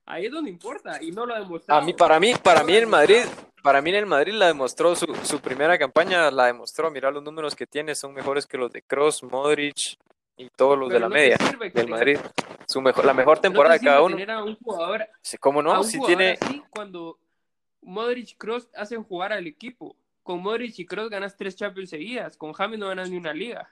[0.06, 1.80] ahí es donde importa y no lo ha demostrado.
[1.80, 3.24] A mí, para mí, para mí en Madrid,
[3.64, 6.90] para mí en el Madrid la demostró su, su primera campaña, la demostró.
[6.92, 9.98] Mira los números que tiene, son mejores que los de Cross, Modric
[10.40, 11.38] y todos los de la media
[11.74, 12.18] del Madrid.
[12.66, 14.16] Su mejor, la mejor temporada de cada uno.
[14.46, 15.08] un jugador,
[15.40, 15.84] ¿Cómo no?
[15.84, 16.40] Si tiene.
[16.70, 17.20] cuando
[17.82, 19.96] Modric Cross hacen jugar al equipo.
[20.24, 22.38] Con Modric y Cross ganas tres Champions seguidas.
[22.38, 23.70] Con James no ganas ni una liga.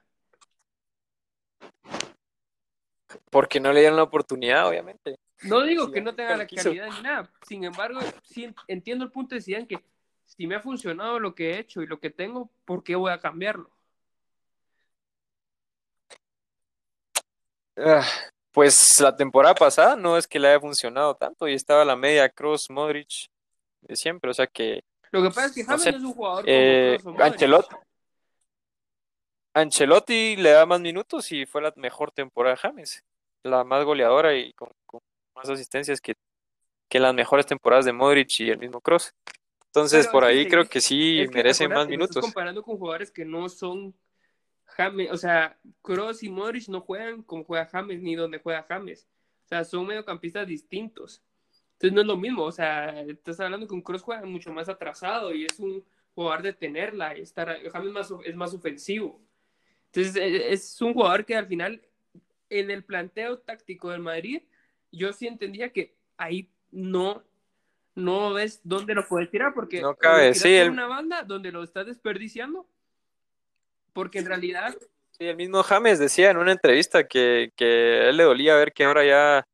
[3.30, 5.18] Porque no le dieron la oportunidad, obviamente.
[5.44, 7.32] No digo que no tenga la calidad ni nada.
[7.48, 9.80] Sin embargo, sí entiendo el punto de Zidane que
[10.26, 13.12] si me ha funcionado lo que he hecho y lo que tengo, ¿por qué voy
[13.12, 13.70] a cambiarlo?
[17.78, 18.06] Ah,
[18.52, 22.30] pues la temporada pasada no es que le haya funcionado tanto y estaba la media
[22.30, 23.28] Cross, Modric
[23.82, 26.44] de siempre, o sea que lo que pasa es que James no, es un jugador
[26.48, 27.76] eh, Ancelotti.
[29.54, 33.04] Ancelotti le da más minutos y fue la mejor temporada de James.
[33.44, 34.70] La más goleadora y con,
[35.36, 36.16] más asistencias que,
[36.90, 39.14] que las mejores temporadas de Modric y el mismo Cross.
[39.68, 42.22] Entonces, por ahí creo que sí merece más minutos.
[42.22, 43.96] comparando con jugadores que no son
[44.68, 49.08] James, o sea, Cross y Modric no juegan como juega James ni donde juega James.
[49.46, 51.24] O sea, son mediocampistas distintos.
[51.74, 54.68] Entonces no es lo mismo, o sea, estás hablando que un Cross juega mucho más
[54.68, 59.22] atrasado y es un jugador de tenerla, estar, James más, es más ofensivo.
[59.92, 61.82] Entonces e, es un jugador que al final,
[62.50, 64.42] en el planteo táctico del Madrid,
[64.92, 67.24] yo sí entendía que ahí no,
[67.94, 71.86] no ves dónde lo puedes tirar, porque no cabe, sí, una banda donde lo estás
[71.86, 72.68] desperdiciando,
[73.98, 74.78] porque en realidad...
[75.10, 78.72] Sí, el mismo James decía en una entrevista que, que a él le dolía ver
[78.72, 79.48] que ahora ya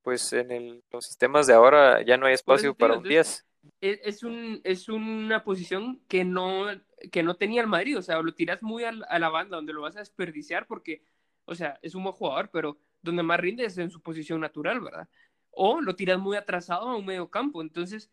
[0.00, 3.44] pues en el, los sistemas de ahora ya no hay espacio para un 10.
[3.82, 6.68] Es, un, es una posición que no,
[7.12, 9.82] que no tenía el Madrid, o sea, lo tiras muy a, la banda donde lo
[9.82, 11.02] vas a desperdiciar porque,
[11.44, 14.80] o sea, es un buen jugador, pero donde más rinde es en su posición natural,
[14.80, 15.06] ¿verdad?
[15.50, 18.08] O lo tiras muy atrasado a un medio campo, entonces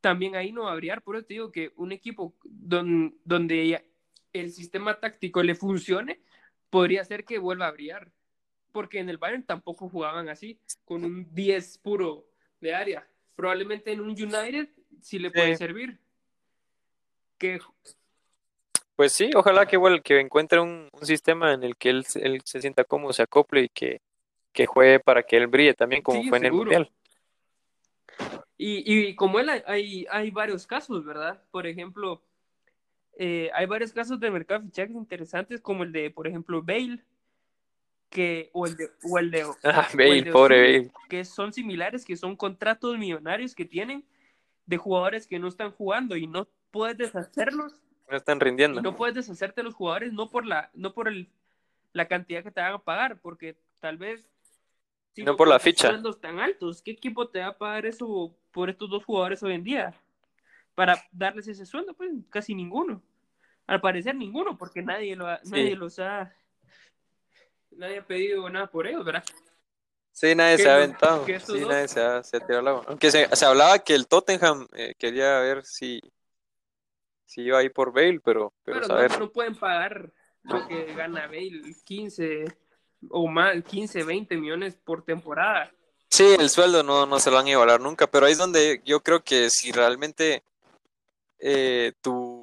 [0.00, 3.89] también ahí no va a brillar, por eso te digo que un equipo don, donde
[4.32, 6.20] el sistema táctico le funcione,
[6.70, 8.12] podría ser que vuelva a brillar
[8.70, 12.26] porque en el Bayern tampoco jugaban así, con un 10 puro
[12.60, 13.06] de área.
[13.34, 14.68] Probablemente en un United
[15.00, 15.98] sí le puede servir.
[17.38, 17.58] Que...
[18.96, 22.84] Pues sí, ojalá que, bueno, que encuentre un, sistema en el que él, se sienta
[22.84, 24.02] cómodo, se acople y que,
[24.52, 26.90] que, juegue para que él brille también como fue en el Mundial.
[28.58, 31.42] Y, y como él hay, hay varios casos, ¿verdad?
[31.50, 32.22] Por ejemplo,
[33.22, 37.04] eh, hay varios casos de mercado de fichajes interesantes, como el de, por ejemplo, Bale,
[38.08, 39.86] que, o el de, o el de, ah,
[40.32, 44.06] pobre que son similares, que son contratos millonarios que tienen
[44.64, 47.78] de jugadores que no están jugando y no puedes deshacerlos.
[48.10, 48.80] No están rindiendo.
[48.80, 51.28] no puedes deshacerte de los jugadores no por la, no por el,
[51.92, 54.26] la cantidad que te van a pagar, porque tal vez
[55.18, 55.88] no por la ficha.
[55.88, 59.52] Sueldos tan altos, ¿qué equipo te va a pagar eso por estos dos jugadores hoy
[59.52, 59.94] en día?
[60.74, 63.02] Para darles ese sueldo, pues casi ninguno.
[63.70, 66.34] Al parecer ninguno, porque nadie, lo nadie los ha
[67.70, 69.22] nadie ha pedido nada por ellos, ¿verdad?
[70.10, 71.24] Sí, nadie se ha aventado.
[71.24, 74.66] Sí, nadie se ha, se ha tirado la Aunque se, se, hablaba que el Tottenham
[74.72, 76.00] eh, quería ver si,
[77.26, 80.10] si iba ahí por Bale, pero, pero, No, no, pueden pagar
[80.42, 82.46] lo que gana Bale, 15
[83.08, 85.70] o más, 15, 20 millones por temporada.
[86.08, 88.82] Sí, el sueldo no, no se lo van a igualar nunca, pero ahí es donde
[88.84, 90.42] yo creo que si realmente
[91.38, 92.39] eh, tu,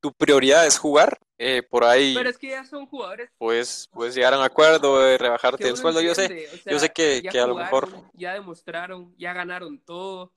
[0.00, 2.14] tu prioridad es jugar, eh, por ahí.
[2.14, 3.30] Pero es que ya son jugadores.
[3.38, 6.00] Pues, pues llegar a un acuerdo de rebajarte el sueldo.
[6.00, 7.88] yo sé, yo sé que, que a lo mejor.
[8.14, 10.32] Ya demostraron, ya ganaron todo.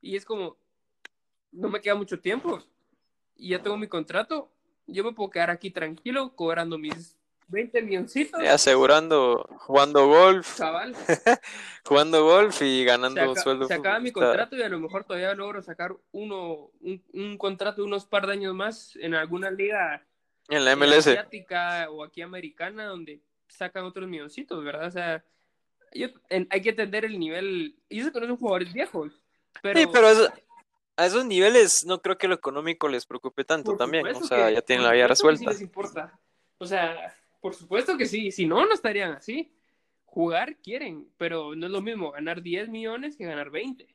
[0.00, 0.56] Y es como,
[1.52, 2.62] no me queda mucho tiempo.
[3.36, 4.50] Y ya tengo mi contrato.
[4.86, 7.16] Yo me puedo quedar aquí tranquilo, cobrando mis
[7.48, 8.40] 20 milloncitos.
[8.42, 10.58] asegurando, jugando golf.
[11.84, 13.66] jugando golf y ganando sueldo.
[13.66, 17.82] Se acaba mi contrato y a lo mejor todavía logro sacar uno, un, un contrato
[17.82, 20.04] de unos par de años más en alguna liga
[20.48, 21.06] en la MLS.
[21.06, 24.86] Asiática o aquí americana, donde sacan otros milloncitos, ¿verdad?
[24.86, 25.24] O sea,
[26.50, 27.76] hay que entender el nivel.
[27.88, 29.12] Y eso que no son jugadores viejos.
[29.62, 30.08] Pero, sí, pero
[30.96, 34.06] a esos niveles no creo que lo económico les preocupe tanto Por también.
[34.08, 35.40] O sea, que- ya tienen la vida resuelta.
[35.40, 36.18] Sí les importa.
[36.58, 37.14] O sea,
[37.44, 38.30] por supuesto que sí.
[38.32, 39.52] Si no, no estarían así.
[40.06, 43.86] Jugar quieren, pero no es lo mismo ganar 10 millones que ganar 20.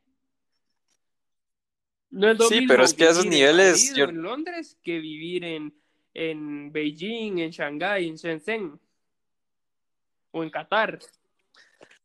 [2.11, 4.77] No es lo Sí, mismo pero es que a esos en niveles, yo- en Londres
[4.83, 5.73] que vivir en,
[6.13, 8.79] en Beijing, en Shanghái, en Shenzhen
[10.29, 10.99] o en Qatar.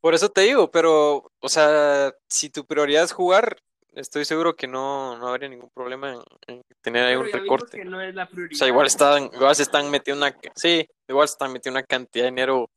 [0.01, 3.63] Por eso te digo, pero, o sea, si tu prioridad es jugar,
[3.95, 7.79] estoy seguro que no, no habría ningún problema en, en tener ahí un recorte.
[7.79, 8.55] que no es la prioridad.
[8.55, 11.87] O sea, igual están, igual se están metiendo una, sí, igual se están metiendo una
[11.87, 12.71] cantidad de dinero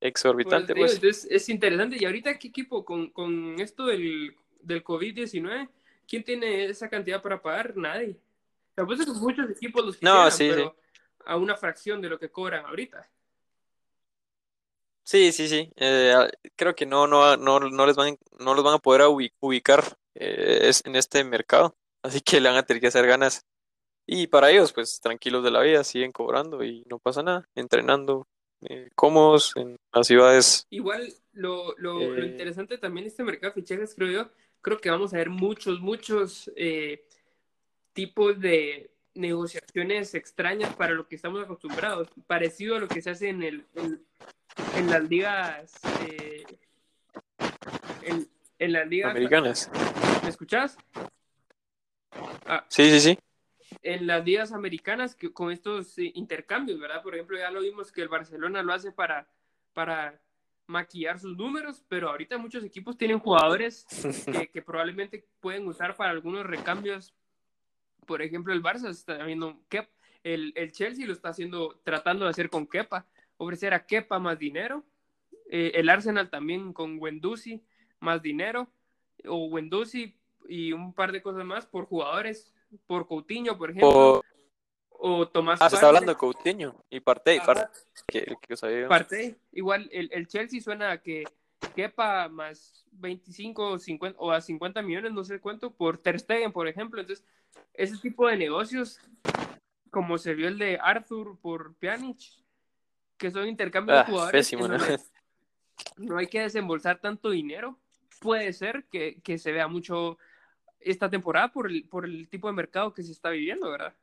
[0.00, 0.94] exorbitante, te digo, pues.
[0.96, 1.96] entonces es interesante.
[1.98, 5.68] Y ahorita, ¿qué equipo con, con esto del, del COVID-19?
[6.06, 7.76] ¿Quién tiene esa cantidad para pagar?
[7.76, 8.16] Nadie.
[8.76, 10.76] Apuesto que muchos equipos los No, sí, pero
[11.24, 13.08] a una fracción de lo que cobran ahorita.
[15.02, 15.70] Sí, sí, sí.
[15.76, 16.14] eh,
[16.56, 19.96] creo que no, no, no, no les van, no los van a poder ubi- ubicar
[20.18, 21.74] eh, es- en este mercado.
[22.02, 23.44] Así que le van a tener que hacer ganas.
[24.06, 28.26] Y para ellos, pues tranquilos de la vida, siguen cobrando y no pasa nada, entrenando
[28.62, 30.66] eh, cómodos en las ciudades.
[30.70, 32.26] Igual, lo, lo, lo Eh.
[32.26, 34.30] interesante también de este mercado de fichajes, creo yo,
[34.62, 37.04] creo que vamos a ver muchos, muchos eh,
[37.92, 43.28] tipos de negociaciones extrañas para lo que estamos acostumbrados, parecido a lo que se hace
[43.30, 44.04] en, el, en,
[44.76, 45.72] en las ligas,
[46.08, 46.44] eh,
[48.02, 49.70] en, en las ligas, Americanas.
[50.22, 50.76] ¿me escuchás?
[52.46, 53.18] Ah, Sí, sí, sí.
[53.82, 57.02] en las ligas americanas que, con estos eh, intercambios, ¿verdad?
[57.02, 59.28] Por ejemplo, ya lo vimos que el Barcelona lo hace para,
[59.72, 60.20] para
[60.66, 63.86] maquillar sus números, pero ahorita muchos equipos tienen jugadores
[64.32, 67.14] que, que probablemente pueden usar para algunos recambios.
[68.06, 69.88] Por ejemplo, el Barça está viendo Kep,
[70.22, 74.38] el, el Chelsea lo está haciendo, tratando de hacer con Kepa, ofrecer a Kepa más
[74.38, 74.84] dinero.
[75.50, 77.62] Eh, el Arsenal también con Wendusi
[78.06, 78.68] más dinero,
[79.26, 80.16] o Wendusi
[80.48, 82.54] y un par de cosas más por jugadores,
[82.86, 84.22] por Coutinho, por ejemplo, O-
[85.20, 85.88] o Tomás ah, se está Partey.
[85.88, 87.40] hablando de Coutinho y Partey.
[87.40, 87.66] Partey,
[88.06, 88.86] que, que.
[88.88, 89.36] Partey.
[89.52, 91.24] Igual el, el Chelsea suena a que
[91.74, 96.52] quepa más 25 o 50, o a 50 millones, no sé cuánto, por Ter Stegen,
[96.52, 97.00] por ejemplo.
[97.00, 97.24] Entonces,
[97.74, 98.98] ese tipo de negocios,
[99.90, 102.18] como se vio el de Arthur por Pjanic,
[103.18, 104.76] que son intercambios Ah, de jugadores pésimo, ¿no?
[105.98, 107.78] no hay que desembolsar tanto dinero.
[108.20, 110.18] Puede ser que, que se vea mucho
[110.80, 113.94] esta temporada por el, por el tipo de mercado que se está viviendo, ¿verdad?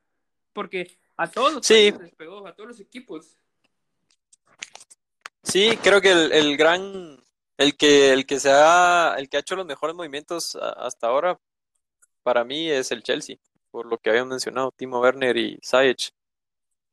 [0.51, 1.91] Porque a todos los Sí.
[1.99, 3.38] les pegó, a todos los equipos.
[5.43, 7.18] Sí, creo que el, el gran,
[7.57, 11.39] el que, el que se ha, el que ha hecho los mejores movimientos hasta ahora,
[12.24, 13.38] para mí es el Chelsea,
[13.70, 16.11] por lo que habían mencionado, Timo Werner y Ziyech,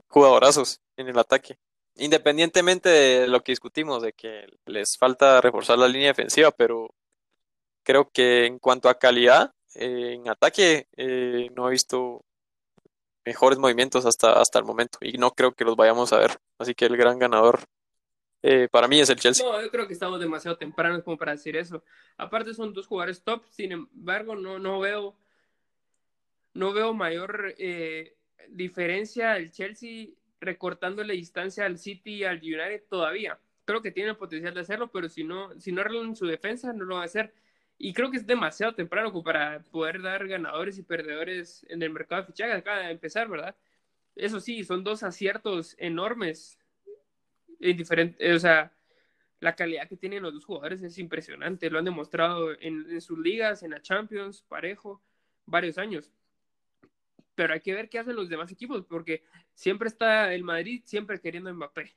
[0.08, 1.58] jugadorazos en el ataque.
[1.96, 6.92] Independientemente de lo que discutimos, de que les falta reforzar la línea defensiva, pero
[7.82, 12.24] creo que en cuanto a calidad, eh, en ataque, eh, no he visto
[13.24, 16.38] mejores movimientos hasta, hasta el momento, y no creo que los vayamos a ver.
[16.58, 17.60] Así que el gran ganador
[18.42, 19.44] eh, para mí es el Chelsea.
[19.44, 21.82] No, yo creo que estamos demasiado tempranos como para decir eso.
[22.16, 25.16] Aparte son dos jugadores top, sin embargo, no, no veo
[26.52, 28.16] no veo mayor eh,
[28.48, 30.08] diferencia el Chelsea
[30.40, 33.38] recortándole distancia al City y al United todavía.
[33.64, 36.72] Creo que tiene el potencial de hacerlo, pero si no, si no arreglan su defensa,
[36.72, 37.32] no lo van a hacer.
[37.82, 42.20] Y creo que es demasiado temprano para poder dar ganadores y perdedores en el mercado
[42.20, 42.56] de fichajes.
[42.56, 43.56] Acaba de empezar, ¿verdad?
[44.14, 46.58] Eso sí, son dos aciertos enormes
[47.58, 48.70] en diferente, o sea,
[49.40, 53.18] la calidad que tienen los dos jugadores es impresionante, lo han demostrado en, en, sus
[53.18, 55.02] ligas, en la Champions, parejo,
[55.46, 56.12] varios años.
[57.34, 59.24] Pero hay que ver qué hacen los demás equipos, porque
[59.54, 61.94] siempre está el Madrid siempre queriendo Mbappé.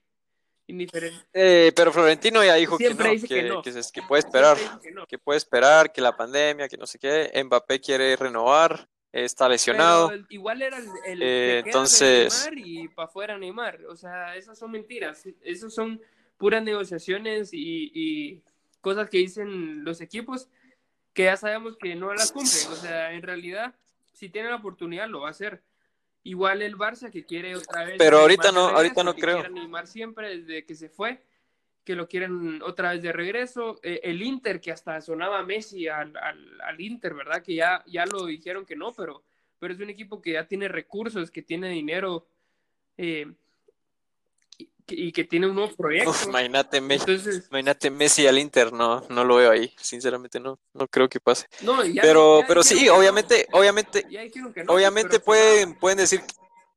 [0.67, 1.25] Indiferente.
[1.33, 3.61] Eh, pero Florentino ya dijo Siempre que, no, dice que, que no.
[3.61, 5.05] que puede esperar, que no.
[5.05, 7.31] que puede esperar, que la pandemia, que no sé qué.
[7.43, 10.09] Mbappé quiere renovar, está lesionado.
[10.09, 13.79] Pero igual era el, el Eh, entonces- Neymar y para afuera Neymar.
[13.89, 15.23] O sea, esas son mentiras.
[15.41, 16.01] Esas son
[16.37, 18.41] puras negociaciones y, y
[18.81, 20.47] cosas que dicen los equipos
[21.13, 22.67] que ya sabemos que no las cumplen.
[22.71, 23.75] O sea, en realidad,
[24.13, 25.61] si tiene la oportunidad, lo va a hacer.
[26.23, 27.95] Igual el Barça que quiere otra vez.
[27.97, 29.35] Pero ahorita no- ahorita regreso, no que creo.
[29.41, 31.21] quiere a Neymar siempre desde que se fue,
[31.83, 33.79] que lo quieren otra vez de regreso.
[33.83, 37.43] Eh, el Inter, que hasta sonaba Messi al, al, al Inter, ¿verdad?
[37.43, 39.23] Que ya, ya lo dijeron que no, pero,
[39.59, 42.25] pero es un equipo que ya tiene recursos, que tiene dinero
[42.97, 43.27] eh,
[44.87, 46.09] y, que- tiene un nuevo proyecto.
[46.09, 50.59] Uf, imagínate, Me- Entonces, imagínate Messi al Inter, no, no lo veo ahí, sinceramente no,
[50.73, 51.47] no creo que pase.
[51.61, 52.95] no, ya- Pero, ya pero sí, no.
[52.95, 54.05] obviamente, obviamente,
[54.65, 56.21] no, obviamente pero pueden, pueden decir,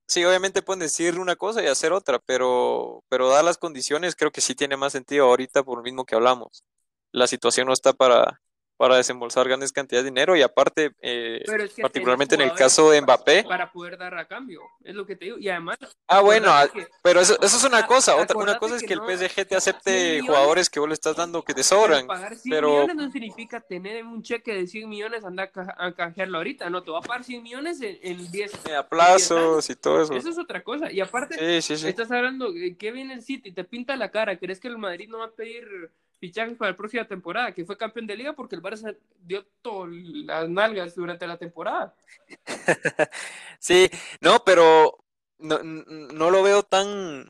[0.07, 4.31] sí, obviamente pueden decir una cosa y hacer otra, pero, pero dadas las condiciones, creo
[4.31, 6.65] que sí tiene más sentido ahorita por lo mismo que hablamos.
[7.13, 8.41] La situación no está para,
[8.77, 12.53] para desembolsar grandes cantidades de dinero y aparte, eh, Pero es que particularmente en el
[12.53, 13.45] caso de Mbappé.
[13.45, 15.39] Para poder dar a cambio, es lo que te digo.
[15.39, 15.79] Y además.
[16.07, 18.17] Ah, bueno, ah, que- pero eso, eso es una cosa.
[18.17, 20.89] Otra, una cosa es que que el PSG te acepte 100 millones- jugadores que vos
[20.89, 22.07] le estás dando que te pero sobran.
[22.07, 25.75] pagar 100 pero- millones no significa tener un cheque de 100 millones, andar a ca-
[25.79, 26.69] a canjearlo ahorita.
[26.71, 28.53] No, te va a pagar 100 millones en, en 10.
[28.69, 30.15] eh, a plazos y todo eso.
[30.15, 30.93] Eso es otra cosa.
[30.93, 31.89] Y aparte, Sí, sí, sí.
[31.89, 34.39] estás hablando que viene el City, te pinta la cara.
[34.39, 37.53] ¿Crees que el Madrid no va a pedir fichajes para la próxima temporada?
[37.53, 41.95] Que fue campeón de liga porque el Barça dio todas las nalgas durante la temporada.
[43.59, 43.89] Sí,
[44.21, 44.99] no, pero
[45.39, 47.29] no, no lo veo tan,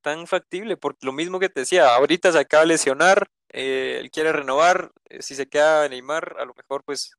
[0.00, 4.10] tan factible, porque lo mismo que te decía, ahorita se acaba de lesionar, eh, él
[4.10, 7.16] quiere renovar, eh, si se queda Neymar, a lo mejor pues,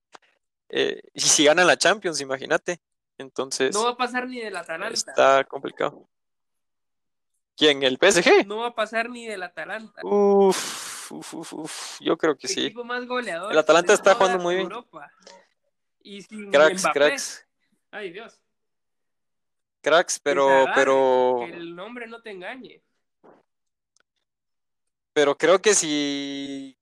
[0.69, 2.79] eh, y si ganan la Champions, imagínate,
[3.17, 4.93] entonces No va a pasar ni del Atalanta.
[4.93, 6.07] está complicado.
[7.57, 7.83] ¿Quién?
[7.83, 8.45] ¿El PSG?
[8.45, 10.01] No va a pasar ni del Atalanta.
[10.03, 12.65] Uf, uf, uf, uf, yo creo que el sí.
[12.65, 13.51] equipo más goleador.
[13.51, 14.65] El Atalanta está jugando muy bien.
[14.67, 15.09] Europa.
[16.01, 16.99] Y sin Cracks, Mbappé.
[16.99, 17.47] cracks,
[17.91, 18.39] Ay, Dios.
[19.81, 22.81] cracks, pero, pero, Que el nombre no te engañe.
[25.13, 26.77] pero creo que si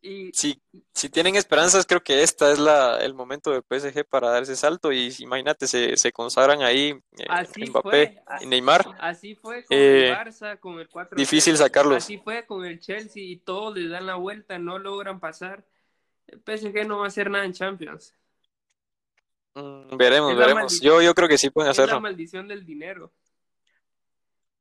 [0.00, 0.60] Y si,
[0.94, 4.56] si tienen esperanzas, creo que esta es la, el momento del PSG para dar ese
[4.56, 8.86] salto y imagínate, se, se consagran ahí eh, Así Mbappé fue, y Neymar.
[8.96, 12.04] así fue con Eh, el Barça, con el 4 difícil sacarlos.
[12.04, 15.64] Así fue con el Chelsea y todos les dan la vuelta, no logran pasar.
[16.26, 18.14] El PSG no va a hacer nada en Champions.
[19.54, 20.80] Mm, veremos, veremos.
[20.80, 21.98] Yo, yo creo que sí pueden Es la hacerlo.
[21.98, 23.12] maldición del dinero.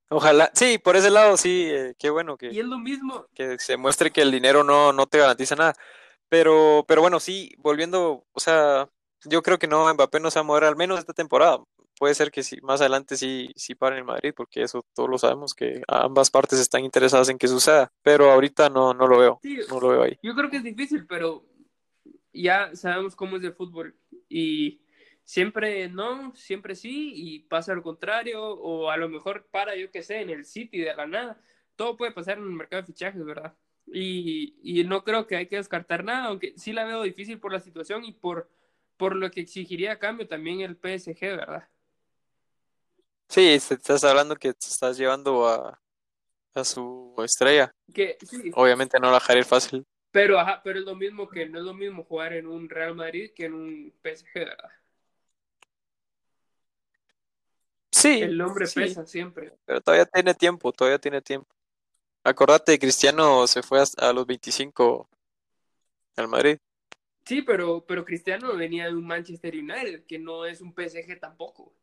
[0.10, 3.26] Ojalá, sí, por ese lado sí, eh, qué bueno Y que, es lo mismo.
[3.34, 5.74] que se muestre que el dinero no, no te garantiza nada.
[6.30, 8.90] Pero, pero bueno, sí, volviendo, o sea,
[9.26, 11.60] yo creo que no, Mbappé no se va a mover al menos esta temporada.
[12.00, 15.18] Puede ser que sí, más adelante sí, sí paren el Madrid, porque eso todos lo
[15.18, 17.92] sabemos, que ambas partes están interesadas en que suceda.
[18.04, 20.18] Pero ahorita no, no lo veo, Sí, no lo veo ahí.
[20.22, 21.44] Yo creo que es difícil, pero
[22.34, 23.96] ya sabemos cómo es el fútbol.
[24.30, 24.82] Y
[25.28, 30.04] siempre no, siempre sí, y pasa lo contrario, o a lo mejor para, yo que
[30.04, 31.42] sé, en el City de la nada.
[31.76, 33.56] Todo puede pasar en el mercado de fichajes, ¿verdad?
[33.88, 37.54] Y, y no creo que hay que descartar nada, aunque sí la veo difícil por
[37.54, 38.50] la situación y por,
[38.98, 41.70] por lo que exigiría a cambio también el PSG, ¿verdad?
[43.30, 45.80] Sí, estás hablando que te estás llevando a,
[46.56, 47.72] a su estrella.
[47.94, 49.86] Que sí, Obviamente no la dejaré fácil.
[50.12, 52.96] pero, ajá, pero es lo mismo que no es lo mismo jugar en un Real
[52.96, 54.70] Madrid que en un PSG, ¿verdad?
[57.98, 59.54] Sí, El nombre sí, pesa siempre.
[59.66, 61.48] pero todavía tiene tiempo, todavía tiene tiempo.
[62.24, 65.10] Acordate, Cristiano se fue hasta- a los 25
[66.16, 66.58] al Madrid.
[67.26, 71.74] Sí, pero, pero Cristiano venía de un Manchester United, que no es un PSG tampoco.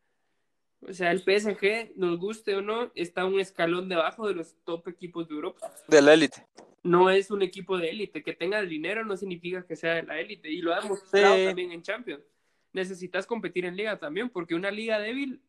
[0.86, 4.88] O sea, el PSG, nos guste o no, está un escalón debajo de los top
[4.88, 5.72] equipos de Europa.
[5.88, 6.46] De la élite.
[6.82, 8.22] No es un equipo de élite.
[8.22, 10.50] Que tenga el dinero no significa que sea de la élite.
[10.50, 11.44] Y lo ha demostrado Sí.
[11.46, 12.22] también en Champions.
[12.74, 15.40] Necesitas competir en liga también, porque una liga débil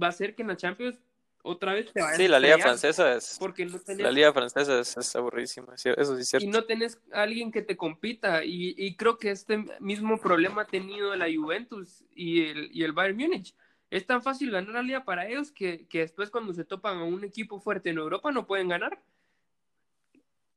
[0.00, 1.00] va a hacer que en la Champions
[1.42, 4.32] otra vez te vayas Sí, a la liga francesa es, Porque no tenés la liga
[4.32, 6.50] francesa es, es cier- eso sí es y cierto.
[6.50, 8.44] no tenés alguien que te compita.
[8.44, 12.92] Y, y creo que este mismo problema ha tenido la Juventus y el, y el
[12.92, 13.54] Bayern Múnich.
[13.90, 17.04] Es tan fácil ganar la liga para ellos que, que después cuando se topan a
[17.04, 19.00] un equipo fuerte en Europa no pueden ganar.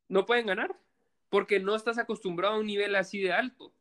[0.10, 0.76] No pueden ganar
[1.30, 3.72] porque no estás acostumbrado a un nivel así de alto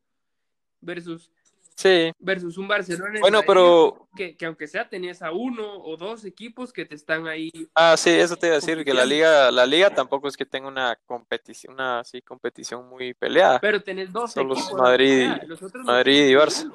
[0.79, 1.29] versus,
[1.75, 3.15] Sí, versus un Barcelona.
[3.15, 6.95] en bueno, pero, Que, que aunque sea tenías a uno o dos equipos que te
[6.95, 7.49] están ahí.
[7.75, 10.45] ah, sí, eso te iba a decir, que la liga, la liga tampoco es que
[10.45, 13.59] tenga una competición, una así, competición muy peleada.
[13.59, 14.73] Pero tenés dos Solo equipos.
[14.79, 16.71] Madrid y- los otros Madrid y Barça.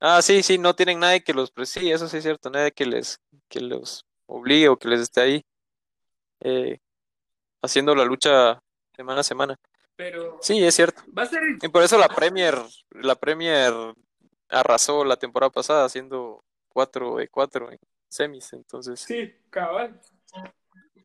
[0.00, 2.86] Ah, sí, sí, no tienen nadie que los, sí, eso sí es cierto, nadie que
[2.86, 5.44] les, que los obligue o que les esté ahí
[6.40, 6.78] eh,
[7.62, 8.60] haciendo la lucha
[8.96, 9.56] semana a semana.
[10.00, 11.02] Pero Sí, es cierto.
[11.16, 12.54] va a ser Y por eso la Premier,
[12.92, 13.70] la Premier
[14.48, 17.78] arrasó la temporada pasada haciendo 4 de 4 en
[18.08, 18.50] semis.
[18.54, 20.00] Entonces, Sí, cabal.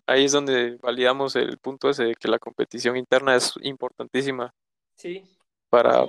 [0.07, 4.53] ahí es donde validamos el punto ese de que la competición interna es importantísima
[4.95, 5.23] Sí.
[5.69, 6.05] para,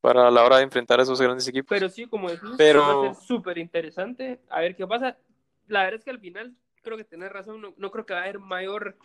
[0.00, 1.68] para la hora de enfrentar a esos grandes equipos.
[1.70, 4.40] Pero sí, como decís, Pero- va a ser súper interesante.
[4.50, 5.16] A ver qué pasa.
[5.68, 7.60] La verdad es que al final creo que tenés razón.
[7.60, 8.96] No, no creo que va a haber mayor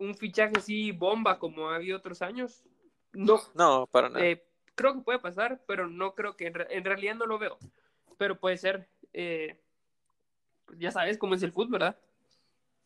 [0.00, 2.64] un fichaje así bomba como ha habido otros años.
[3.12, 4.24] No, No, para nada.
[4.24, 4.42] eh,
[4.74, 7.58] creo que puede pasar, pero no creo que en, re- en realidad no lo veo.
[8.18, 8.88] Pero puede ser.
[9.12, 9.56] eh,
[10.78, 11.96] ya sabes cómo es el fútbol, ¿verdad?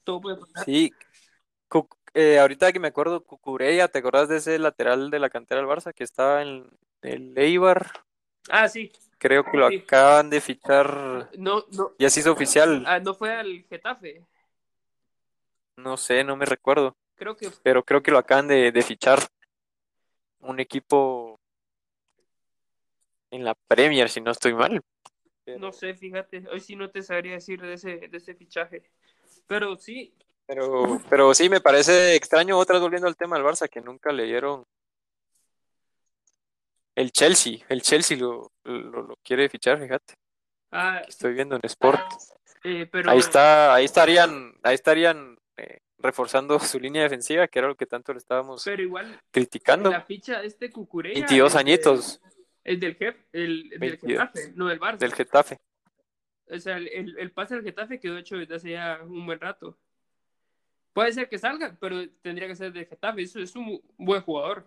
[0.04, 0.64] Todo puede pasar.
[0.64, 0.92] Sí,
[1.68, 5.60] Cu- eh, ahorita que me acuerdo, Cucurella, ¿te acordás de ese lateral de la cantera
[5.60, 6.66] del Barça que estaba en
[7.02, 7.90] el Eibar?
[8.50, 8.90] Ah, sí.
[9.18, 9.76] Creo que lo Sí.
[9.76, 14.22] acaban de fichar, No, no, ya se hizo oficial, ah, no fue al Getafe.
[15.76, 19.20] no sé, no me recuerdo, Creo que pero creo que lo acaban de, de fichar.
[20.40, 21.38] un equipo
[23.30, 24.80] en la Premier, si no estoy mal.
[25.58, 28.90] No sé, fíjate, hoy sí no te sabría decir de ese, de ese fichaje.
[29.46, 30.14] Pero sí.
[30.46, 34.12] Pero, pero sí, me parece extraño, otra vez volviendo al tema del Barça, que nunca
[34.12, 34.64] leyeron
[36.94, 37.58] el Chelsea.
[37.68, 40.14] El Chelsea lo, lo, lo quiere fichar, fíjate.
[40.70, 42.00] Ah, Estoy viendo en Sport.
[42.64, 47.68] eh, pero Ahí está, ahí estarían, ahí estarían eh, reforzando su línea defensiva, que era
[47.68, 49.90] lo que tanto le estábamos pero igual criticando.
[49.90, 52.20] la ficha este Cucurella 22 es de- añitos
[52.62, 54.11] Es del Getafe, el, del 22.
[54.12, 54.98] Getafe, no del Barça.
[54.98, 55.61] del Getafe.
[56.50, 59.40] O sea, el, el, el pase del Getafe quedó hecho desde hace ya un buen
[59.40, 59.76] rato.
[60.92, 63.22] Puede ser que salga, pero tendría que ser del Getafe.
[63.22, 64.64] Eso es un buen jugador.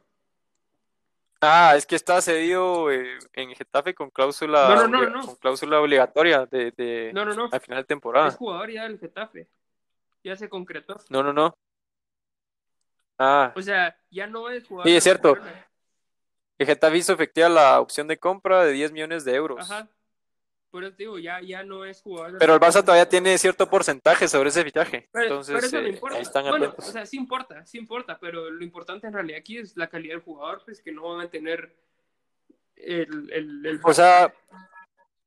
[1.39, 5.79] Ah, es que está cedido eh, en Getafe con cláusula, No, no, no, con cláusula
[5.79, 7.49] obligatoria de, de No, no, no.
[7.51, 8.31] al final de Es temporada.
[8.31, 9.47] jugador ya del Getafe.
[10.27, 10.97] Ya se concretó.
[11.09, 11.57] No, no, no.
[13.17, 14.89] Ah, O sea, ya no es jugador.
[14.89, 15.31] Sí, es cierto.
[15.35, 15.67] Barcelona.
[16.59, 19.59] el Getafe hizo efectiva la opción de compra de 10 millones de euros.
[19.71, 19.87] Ajá.
[20.69, 22.37] Por eso te digo, ya, ya no es jugador.
[22.39, 25.07] Pero el Barça todavía tiene cierto porcentaje sobre ese fichaje.
[25.13, 26.17] Pero, Entonces, pero eso no eh, importa.
[26.17, 26.89] ahí están bueno, atentos.
[26.89, 30.15] o sea, sí importa, sí importa, pero lo importante en realidad aquí es la calidad
[30.15, 31.73] del jugador, pues que no van a tener
[32.75, 33.31] el...
[33.31, 34.31] el, el- O sea,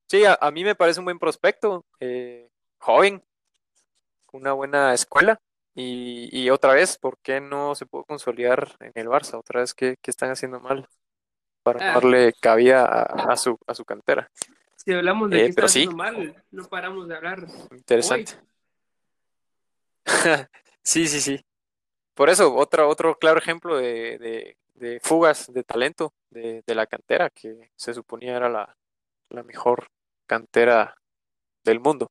[0.08, 3.24] sí, a, a mí me parece un buen prospecto, eh, joven,
[4.32, 5.38] una buena escuela.
[5.74, 9.38] Y, y otra vez, ¿por qué no se pudo consolidar en el Barça?
[9.38, 10.88] Otra vez, ¿qué, qué están haciendo mal
[11.62, 11.94] para Ah.
[11.94, 14.30] darle cabida a, a su, a su cantera?
[14.76, 15.80] si hablamos de Eh, que pero sí.
[15.80, 17.46] haciendo mal, no paramos de hablar.
[17.70, 18.32] Interesante.
[20.82, 21.44] Sí, sí, sí.
[22.14, 26.86] Por eso, otro, otro claro ejemplo de, de, de fugas de talento de, de la
[26.86, 28.74] cantera, que se suponía era la,
[29.28, 29.88] la mejor
[30.26, 30.96] cantera
[31.62, 32.10] del mundo.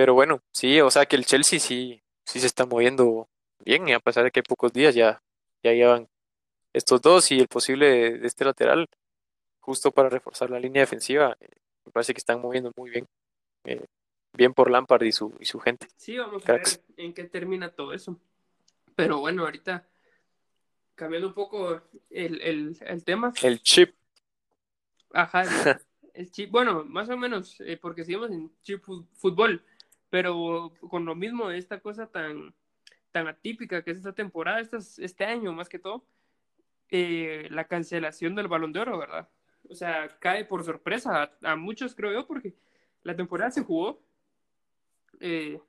[0.00, 3.28] Pero bueno, sí, o sea que el Chelsea sí, sí se está moviendo
[3.66, 5.22] bien, y a pesar de que hay pocos días ya,
[5.62, 6.08] ya llevan
[6.72, 8.88] estos dos y el posible de, este lateral,
[9.58, 11.50] justo para reforzar la línea defensiva, eh,
[11.84, 13.06] me parece que están moviendo muy bien.
[13.64, 13.84] Eh,
[14.32, 15.86] bien por Lampard y su, y su gente.
[15.98, 16.62] Sí, vamos a ver
[16.96, 18.18] en qué termina todo eso.
[18.96, 19.86] Pero bueno, ahorita
[20.94, 23.34] cambiando un poco el, el, el tema.
[23.42, 23.94] El chip.
[25.12, 25.50] Ajá, el,
[26.14, 29.62] el chip, bueno, más o menos, eh, porque seguimos en chip fútbol,
[30.10, 32.52] pero con lo mismo de esta cosa tan,
[33.12, 36.04] tan atípica que es esta temporada, estas- este año más que todo,
[36.90, 39.28] eh, la cancelación del Balón de Oro, ¿verdad?
[39.68, 42.54] O sea, cae por sorpresa a, a muchos, creo yo, porque
[43.04, 44.00] la temporada se jugó
[45.20, 45.60] eh,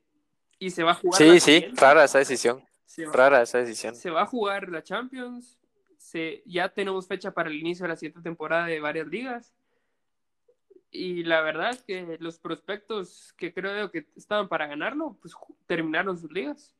[0.59, 1.17] y se va a jugar.
[1.21, 2.59] Sí, sí, rara esa decisión.
[3.07, 3.95] Va- Rara esa decisión.
[3.95, 5.57] se va a jugar la Champions.
[5.97, 9.53] Se, ya tenemos fecha para el inicio de la siguiente temporada de varias ligas.
[10.91, 15.33] Y la verdad es que los prospectos que creo que estaban para ganarlo, pues
[15.65, 16.75] terminaron sus ligas.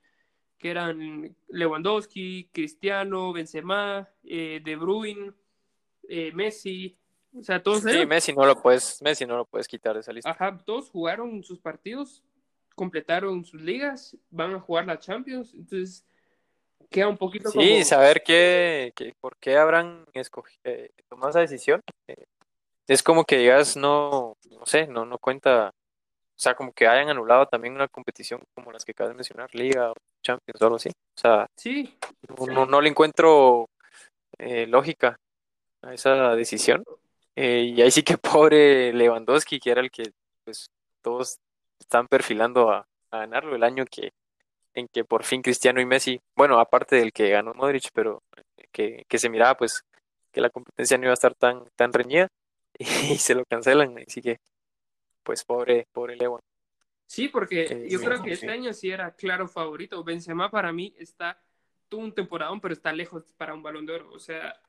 [0.58, 5.32] Que eran Lewandowski, Cristiano, Benzema, eh, De Bruyne,
[6.08, 6.98] eh, Messi.
[7.34, 10.12] O sea, todos Sí, Messi no lo puedes, Messi no lo puedes quitar de esa
[10.12, 10.30] lista.
[10.30, 12.22] ajá, todos jugaron sus partidos,
[12.76, 15.54] completaron sus ligas, van a jugar la Champions.
[15.54, 16.06] Entonces,
[16.90, 17.86] queda un poquito Sí, como...
[17.86, 20.62] saber qué, qué- por qué habrán escogido,
[21.08, 21.82] tomado esa decisión.
[22.88, 27.10] Es como que digas, no, no sé, no, no cuenta, o sea, como que hayan
[27.10, 30.76] anulado también una competición como las que acabas de mencionar, Liga o Champions o algo
[30.78, 30.90] así.
[30.90, 31.98] O sea, Sí,
[32.38, 33.70] no, no, no le encuentro
[34.38, 35.18] eh, lógica
[35.82, 36.84] a esa decisión.
[37.36, 40.12] Eh, y ahí sí que pobre Lewandowski, que era el que
[40.44, 40.70] pues
[41.02, 41.38] todos
[41.80, 44.12] están perfilando a, a ganarlo el año que
[44.74, 48.24] en que por fin Cristiano y Messi, bueno, aparte del que ganó Modric, pero
[48.72, 49.84] que, que se miraba pues
[50.32, 52.30] que la competencia no iba a estar tan, tan reñida
[52.82, 52.86] y,
[53.18, 54.40] se lo cancelan, así que
[55.24, 56.42] pues pobre, pobre Lewan.
[57.06, 58.34] Sí, porque Eh, yo sí, creo que sí.
[58.46, 60.04] este año sí era claro favorito.
[60.04, 61.42] Benzema para mí está,
[61.90, 64.12] tuvo un temporadón, pero está lejos para un balón de oro.
[64.14, 64.60] O sea,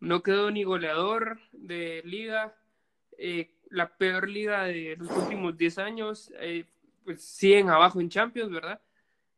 [0.00, 2.54] no quedó ni goleador de liga.
[3.16, 6.30] eh, la peor liga de los últimos 10 años.
[6.40, 6.64] eh,
[7.04, 8.80] pues siguen abajo en Champions, ¿verdad?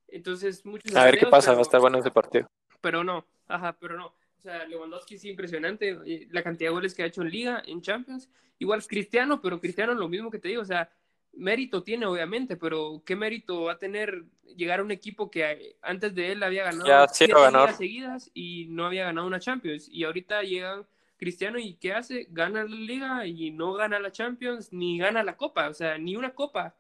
[0.09, 2.51] Entonces, muchos A ver qué pasa, va a pero- estar bueno ese partido.
[2.81, 4.13] pero no, ajá, pero no.
[4.41, 5.99] O sea, Lewandowski es impresionante,
[6.31, 8.31] la cantidad de goles que ha hecho en Liga, en Champions.
[8.59, 10.91] Igual Cristiano, pero Cristiano lo mismo que te digo, o sea,
[11.35, 14.25] mérito tiene obviamente, pero ¿qué mérito va a tener
[14.57, 18.67] llegar a un equipo que antes de él había ganado Ya, siete ligas seguidas y
[18.71, 19.89] no había ganado una Champions?
[19.91, 20.87] Y ahorita llega
[21.19, 22.27] Cristiano y ¿qué hace?
[22.31, 26.17] Gana la Liga y no gana la Champions, ni gana la Copa, o sea, ni
[26.17, 26.75] una Copa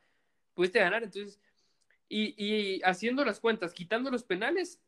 [0.54, 1.38] pudiste ganar, entonces...
[2.12, 4.80] Y, y haciendo las cuentas, quitando los penales,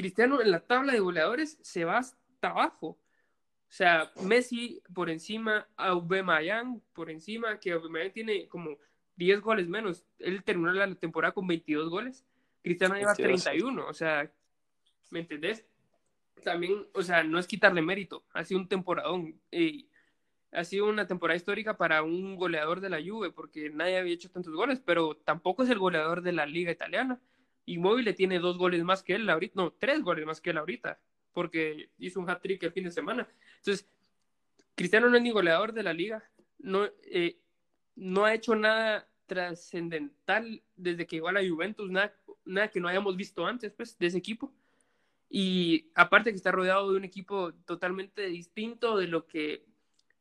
[0.00, 2.86] Cristiano en la tabla de goleadores se va hasta abajo.
[2.86, 8.78] O sea, Messi por encima, Aubameyang por encima, que Aubameyang tiene como
[9.16, 10.04] 10 goles menos.
[10.18, 12.24] Él terminó la temporada con 22 goles.
[12.62, 13.44] Cristiano lleva 22, sí.
[13.44, 14.32] 31, o sea,
[15.10, 15.64] ¿me entendés?
[16.40, 19.40] también, o sea, no es quitarle mérito, ha sido un temporadón.
[20.52, 24.30] Ha sido una temporada histórica para un goleador de la Juve, porque nadie había hecho
[24.30, 27.20] tantos goles, pero tampoco es el goleador de la liga italiana.
[27.66, 31.00] Inmóvil tiene dos goles más que él ahorita, no, tres goles más que él ahorita,
[31.32, 33.28] porque hizo un hat-trick el fin de semana.
[33.56, 33.88] Entonces,
[34.74, 36.24] Cristiano no es ni goleador de la liga,
[36.58, 37.38] no, eh,
[37.96, 42.88] no ha hecho nada trascendental desde que llegó a la Juventus, nada, nada que no
[42.88, 44.52] hayamos visto antes, pues, de ese equipo.
[45.28, 49.64] Y aparte que está rodeado de un equipo totalmente distinto de lo que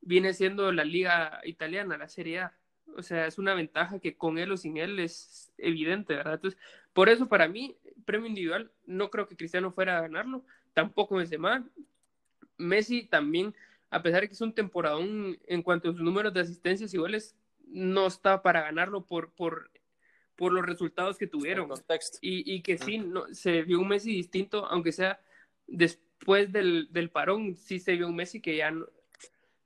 [0.01, 2.58] viene siendo la liga italiana, la Serie A.
[2.97, 6.35] O sea, es una ventaja que con él o sin él es evidente, ¿verdad?
[6.35, 6.59] Entonces,
[6.93, 11.67] por eso para mí, premio individual, no creo que Cristiano fuera a ganarlo, tampoco Benzema.
[12.57, 13.55] Messi también,
[13.89, 16.97] a pesar de que es un temporadón en cuanto a sus números de asistencias y
[16.97, 17.35] goles,
[17.67, 19.71] no está para ganarlo por, por,
[20.35, 21.69] por los resultados que tuvieron.
[22.21, 25.21] Y, y, que sí, no, se vio un Messi distinto, aunque sea
[25.67, 28.87] después del, del parón, sí se vio un Messi que ya no,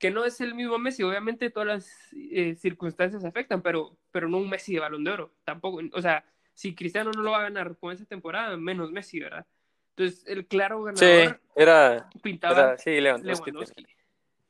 [0.04, 4.36] que no es el mismo Messi, obviamente todas las eh, circunstancias afectan, pero, pero no
[4.36, 7.44] un Messi de balón de oro, tampoco, o sea, si Cristiano no lo va a
[7.44, 9.46] ganar con esa temporada, menos Messi, ¿verdad?
[9.96, 13.52] Entonces, el claro ganador sí, era, pintaba sí, Lewandowski.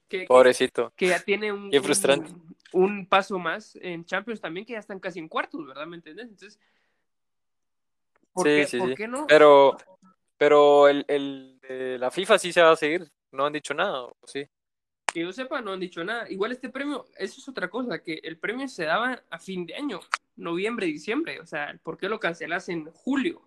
[0.09, 0.93] Que, Pobrecito.
[0.97, 2.33] Que, ya tiene un, frustrante.
[2.73, 5.87] Un, paso más en Champions también, que ya están casi en cuartos, ¿verdad?
[5.87, 6.31] ¿Me entiendes?
[6.31, 6.59] Entonces,
[8.33, 9.29] ¿por, qué, ¿por qué no?
[9.29, 9.77] Pero,
[10.37, 14.09] pero el, el de la FIFA sí se va a seguir, no han dicho nada,
[14.25, 14.49] sí?
[15.15, 16.29] Que yo sepa, no han dicho nada.
[16.29, 19.77] Igual este premio, eso es otra cosa, que el premio se daba a fin de
[19.77, 20.01] año,
[20.35, 21.39] noviembre, diciembre.
[21.39, 23.41] O sea, ¿por qué lo cancelas en julio?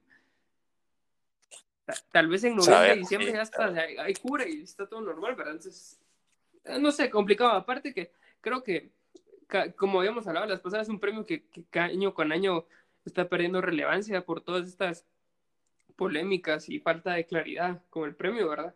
[2.09, 5.55] Tal vez en noviembre, diciembre ya está, hay cura y está todo normal, ¿verdad?
[5.55, 5.99] Entonces,
[6.63, 7.51] eh, no sé, complicado.
[7.51, 8.89] Aparte que creo que,
[9.75, 11.43] como habíamos hablado las pasadas, es un premio que,
[11.73, 12.65] año con año
[13.03, 15.05] está perdiendo relevancia por todas estas
[15.97, 18.73] polémicas y falta de claridad con el premio, ¿verdad?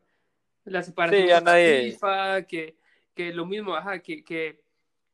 [0.66, 2.81] La separación de FIFA, que
[3.14, 4.62] que lo mismo, ajá, que, que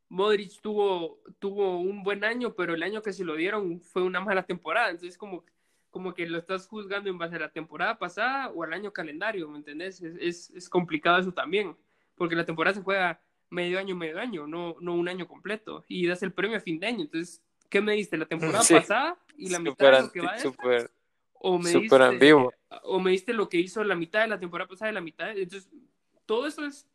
[0.10, 4.20] Modric tuvo, tuvo un buen año, pero el año que se lo dieron fue una
[4.20, 4.90] mala temporada.
[4.90, 5.44] Entonces, como,
[5.90, 9.50] como que lo estás juzgando en base a la temporada pasada o al año calendario,
[9.50, 10.02] ¿me entendés?
[10.02, 11.76] Es, es, complicado eso también,
[12.16, 13.20] porque la temporada se juega
[13.50, 16.80] medio año, medio año, no, no un año completo, y das el premio a fin
[16.80, 17.02] de año.
[17.02, 18.18] Entonces, ¿qué me diste?
[18.18, 20.90] ¿La temporada pasada y la mitad de lo que va a super,
[21.34, 22.54] o me super en vivo.
[22.84, 25.38] O me diste lo que hizo la mitad de la temporada pasada y la mitad.
[25.38, 25.70] Entonces,
[26.26, 26.88] todo eso es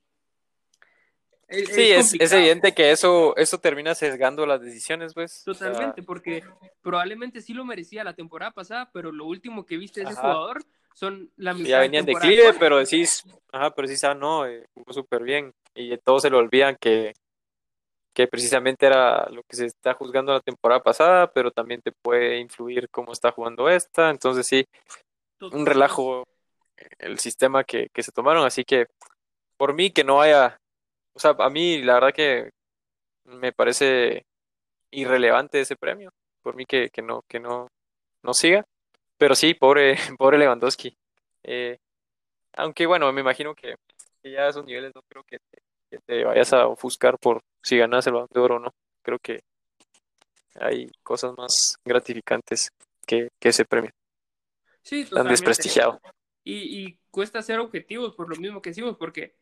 [1.52, 5.42] sí, es, es, evidente que eso, eso termina sesgando las decisiones, pues.
[5.44, 6.42] Totalmente, porque
[6.80, 10.64] probablemente sí lo merecía la temporada pasada, pero lo último que viste de ese jugador
[10.94, 14.66] son la mitad Ya venían de declive, pero decís, ajá, pero decís, ah, no, eh,
[14.74, 15.52] jugó súper bien.
[15.74, 17.14] Y todos se lo olvidan que,
[18.14, 22.38] que precisamente era lo que se está juzgando la temporada pasada, pero también te puede
[22.38, 24.10] influir cómo está jugando esta.
[24.10, 24.66] Entonces, sí,
[25.40, 26.24] un relajo
[26.98, 28.44] el sistema que, que se tomaron.
[28.44, 28.86] Así que,
[29.56, 30.58] por mí, que no haya
[31.14, 32.50] o sea, a mí la verdad que
[33.24, 34.24] me parece
[34.90, 36.10] irrelevante ese premio.
[36.42, 37.68] Por mí que, que no, que no,
[38.22, 38.64] no siga.
[39.16, 40.96] Pero sí, pobre, pobre Lewandowski.
[41.44, 41.78] Eh,
[42.54, 43.74] aunque bueno, me imagino que,
[44.22, 45.38] ya a esos niveles no creo que
[46.06, 48.74] te, vayas a ofuscar por si ganas el balón de oro o no.
[49.02, 49.40] Creo que
[50.54, 52.70] hay cosas más gratificantes
[53.06, 53.90] que, que ese premio.
[54.82, 56.00] Sí, Tan desprestigiado.
[56.44, 59.36] Y, y cuesta ser objetivos por lo mismo que decimos, porque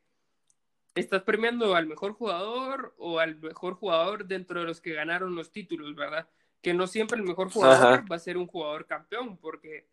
[0.94, 5.50] estás premiando al mejor jugador o al mejor jugador dentro de los que ganaron los
[5.50, 6.26] títulos, ¿verdad?
[6.60, 9.86] Que no siempre el mejor jugador va a ser un jugador campeón, porque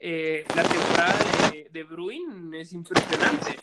[0.00, 3.58] eh, la temporada de, de Bruin es impresionante.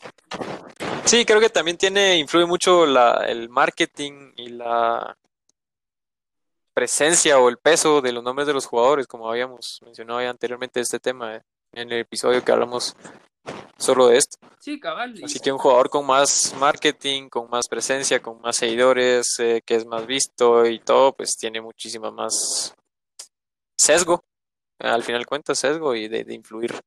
[1.06, 5.18] Sí, creo que también tiene, influye mucho la, el marketing y la
[6.74, 10.80] presencia o el peso de los nombres de los jugadores, como habíamos mencionado ya anteriormente
[10.80, 11.42] este tema eh,
[11.74, 12.96] en el episodio que hablamos
[13.82, 14.38] solo de esto.
[14.60, 15.20] Sí, cabal.
[15.24, 19.76] Así que un jugador con más marketing, con más presencia, con más seguidores, eh, que
[19.76, 22.76] es más visto y todo, pues tiene muchísima más
[23.76, 24.24] sesgo,
[24.78, 26.80] al final cuenta sesgo y de, influir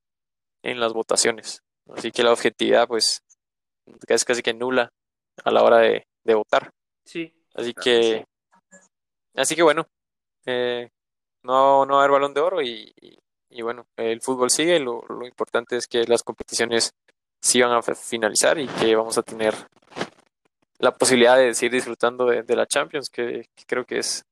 [0.63, 1.61] en las votaciones.
[1.93, 3.21] Así que la objetividad, pues,
[4.07, 4.89] es casi que nula
[5.45, 6.71] a la hora de, votar.
[7.05, 7.35] Sí.
[7.55, 8.25] Así que,
[9.35, 9.87] así que bueno,
[10.47, 10.89] eh,
[11.43, 13.19] no, no va a haber balón de oro y, y
[13.63, 16.93] bueno, el fútbol sigue, lo, lo importante es que las competiciones
[17.45, 19.55] sigan a finalizar y que vamos a tener
[20.79, 24.25] la posibilidad de seguir disfrutando de, la Champions, que, creo que es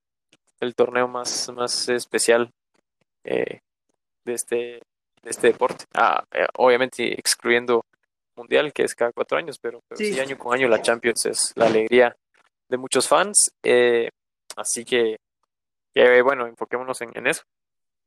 [0.61, 2.51] el torneo más, más especial
[3.25, 3.61] eh,
[4.25, 4.57] de, este,
[5.23, 5.85] de este deporte.
[5.95, 7.85] Ah, eh, obviamente excluyendo
[8.35, 10.19] Mundial, que es cada cuatro años, pero, sí.
[10.19, 12.17] año con año la Champions es la alegría
[12.69, 13.53] de muchos fans.
[13.63, 14.09] Eh,
[14.57, 15.17] así que,
[16.25, 17.43] bueno, enfoquémonos en, en eso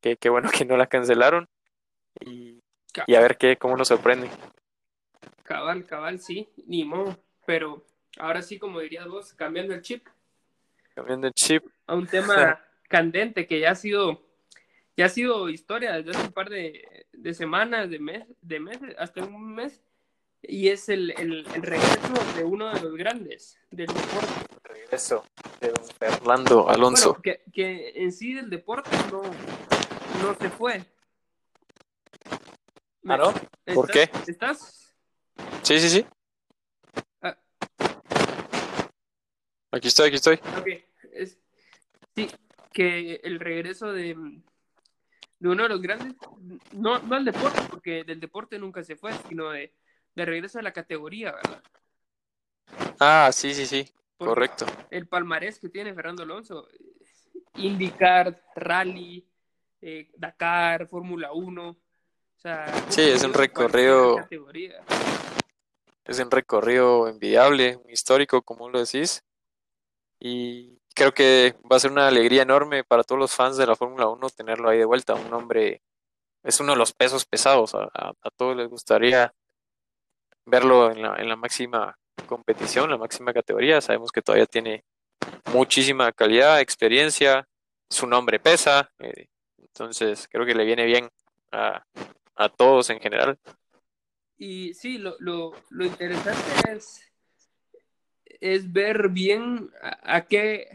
[0.01, 1.47] qué, bueno que no la cancelaron
[2.19, 2.61] y,
[2.95, 4.29] a ver qué, cómo nos sorprende.
[5.43, 7.17] Cabal, cabal, sí, ni modo.
[7.45, 7.83] Pero
[8.17, 10.07] ahora sí, como dirías vos, cambiando el chip.
[10.95, 11.63] Cambiando el chip.
[11.87, 14.23] A un tema candente que ya ha sido,
[14.97, 18.95] ya ha sido historia desde hace un par de, de semanas, de, mes, de meses,
[18.97, 19.81] hasta un mes.
[20.41, 24.27] Y es el, el, el, regreso de uno de los grandes del deporte.
[24.63, 25.25] El regreso
[25.59, 27.13] de don Fernando Alonso.
[27.13, 29.23] Bueno, que, que en sí del deporte no,
[30.21, 30.85] no se fue.
[33.07, 33.33] ¿Ah, no?
[33.73, 34.09] ¿Por qué?
[34.27, 34.95] ¿Estás?
[35.61, 36.05] Sí, sí, sí.
[37.21, 37.37] Ah.
[39.71, 40.35] Aquí estoy, aquí estoy.
[40.57, 40.67] Ok.
[41.13, 41.37] Es,
[42.15, 42.29] sí,
[42.71, 44.15] que el regreso de,
[45.39, 46.15] de uno de los grandes,
[46.71, 49.73] no, no al deporte, porque del deporte nunca se fue, sino de,
[50.15, 51.63] de regreso a la categoría, ¿verdad?
[52.99, 53.87] Ah, sí, sí, sí.
[54.17, 54.65] Porque Correcto.
[54.89, 56.67] El palmarés que tiene Fernando Alonso,
[57.55, 59.27] IndyCar, Rally,
[59.87, 61.69] eh, Dakar, Fórmula 1.
[61.69, 61.77] O
[62.37, 64.25] sea, Sí, es un recorrido-.
[66.05, 69.23] Es un recorrido envidiable, histórico, como lo decís.
[70.19, 73.75] Y creo que va a ser una alegría enorme para todos los fans de la
[73.75, 75.13] Fórmula 1 tenerlo ahí de vuelta.
[75.15, 75.81] Un hombre,
[76.43, 77.75] es uno de los pesos pesados.
[77.75, 79.33] A, a- a todos les gustaría
[80.45, 83.81] verlo en la, en la máxima competición, la máxima categoría.
[83.81, 84.83] Sabemos que todavía tiene
[85.53, 87.47] muchísima calidad, experiencia,
[87.89, 88.91] su nombre pesa.
[88.99, 89.27] eh,
[89.75, 91.09] entonces creo que le viene bien
[91.51, 91.85] a,
[92.35, 93.37] a todos en general.
[94.37, 97.11] Y sí, lo, lo, lo interesante es,
[98.25, 100.69] es ver bien a, a qué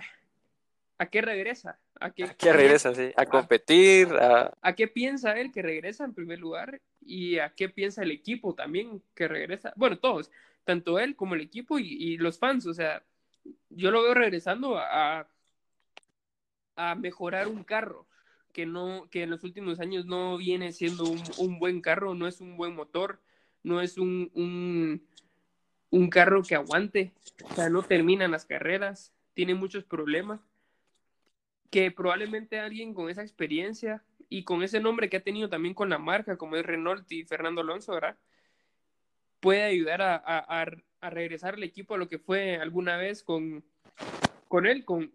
[0.98, 1.78] a qué regresa.
[1.98, 6.14] A qué, Que regresa, sí, a competir, a, a qué piensa él que regresa en
[6.14, 9.72] primer lugar y a qué piensa el equipo también que regresa.
[9.76, 10.30] Bueno, todos,
[10.64, 12.66] tanto él como el equipo y, y los fans.
[12.66, 13.02] O sea,
[13.70, 15.26] yo lo veo regresando a,
[16.76, 18.06] a mejorar un carro
[18.52, 21.04] que no que en los últimos años no viene siendo
[21.38, 23.20] un, buen carro, no es un buen motor,
[23.62, 25.06] no es un, un,
[25.90, 27.12] un carro que aguante,
[27.50, 30.40] o sea, no terminan las carreras, tiene muchos problemas
[31.70, 35.88] que probablemente alguien con esa experiencia y con ese nombre que ha tenido también con
[35.88, 38.16] la marca, como es Renault y Fernando Alonso, ¿verdad?
[39.40, 40.66] Puede ayudar a, a, a,
[41.00, 43.64] a regresar al equipo a lo que fue alguna vez con,
[44.50, 45.12] con él, con,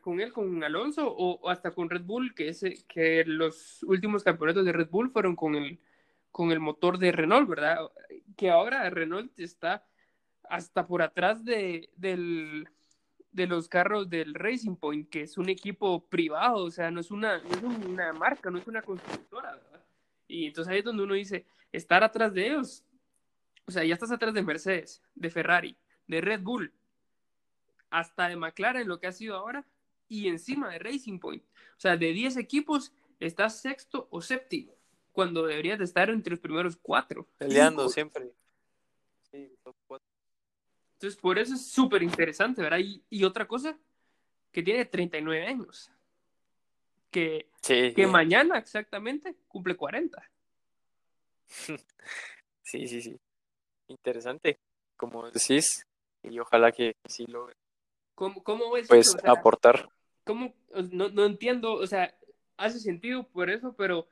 [0.00, 4.24] con él, con Alonso, o, o hasta con Red Bull, que, ese, que los últimos
[4.24, 5.78] campeonatos de Red Bull fueron con el,
[6.30, 7.80] con el motor de Renault, ¿verdad?
[8.34, 9.86] Que ahora Renault está
[10.48, 12.66] hasta por atrás de, del,
[13.30, 17.10] de los carros del Racing Point, que es un equipo privado, o sea, no es
[17.10, 19.84] una, no es una marca, no es una constructora, ¿verdad?
[20.28, 22.82] Y entonces ahí es donde uno dice, estar atrás de ellos,
[23.66, 25.76] o sea, ya estás atrás de Mercedes, de Ferrari,
[26.06, 26.72] de Red Bull,
[27.90, 29.64] hasta de McLaren, lo que ha sido ahora,
[30.08, 31.44] y encima de Racing Point.
[31.76, 34.74] O sea, de 10 equipos, estás sexto o séptimo,
[35.12, 37.26] cuando deberías de estar entre los primeros cuatro.
[37.36, 37.92] peleando Cinco.
[37.92, 38.32] siempre.
[39.30, 40.06] Sí, top cuatro.
[40.94, 42.78] Entonces, por eso es súper interesante, ¿verdad?
[42.78, 43.78] Y, y otra cosa,
[44.50, 45.90] que tiene 39 años,
[47.10, 48.10] que, Sí, que sí.
[48.10, 50.30] mañana exactamente cumple 40.
[52.62, 53.18] Sí, sí, sí.
[53.88, 54.58] Interesante,
[54.94, 55.86] como decís,
[56.22, 57.54] y ojalá que sí logre
[58.18, 59.16] ¿Cómo, cómo ves pues eso?
[59.16, 59.88] O sea, aportar.
[60.24, 60.52] ¿cómo?
[60.90, 62.12] No, no entiendo, o sea,
[62.56, 64.08] hace sentido por eso, pero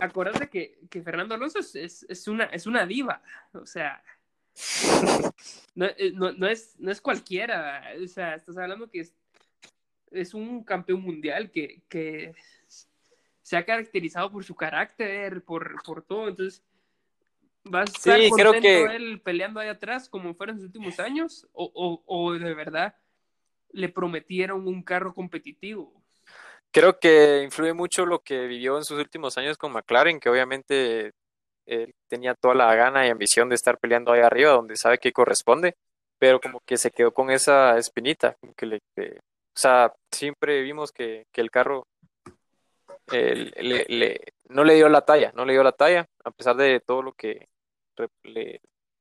[0.00, 3.22] acordate que, que Fernando Alonso es, es, es una, es una diva,
[3.52, 4.02] o sea,
[5.74, 9.14] no, eh, no, no es, no es cualquiera, o sea, estás hablando que es,
[10.10, 12.34] es un campeón mundial que, que
[13.42, 16.62] se ha caracterizado por su carácter, por, por todo, entonces
[17.74, 20.98] va a estar Sí, creo contento que- él peleando ahí atrás como fueron sus últimos
[21.00, 22.94] años o, o, o de verdad
[23.72, 25.92] le prometieron un carro competitivo.
[26.70, 31.12] Creo que influye mucho lo que vivió en sus últimos años con McLaren, que obviamente
[31.66, 35.12] él tenía toda la gana y ambición de estar peleando ahí arriba, donde sabe que
[35.12, 35.74] corresponde,
[36.18, 40.62] pero como que se quedó con esa espinita, como que le, que- o sea, siempre
[40.62, 41.86] vimos que, que el carro
[43.12, 46.56] eh, le- le- no le dio la talla, no le dio la talla, a pesar
[46.56, 47.46] de todo lo que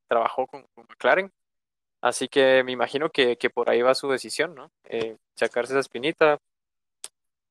[0.08, 1.32] trabajó con, McLaren.
[2.02, 4.72] Así que me imagino que, que por ahí va su decisión, ¿no?
[4.86, 6.38] Eh, sacarse esa espinita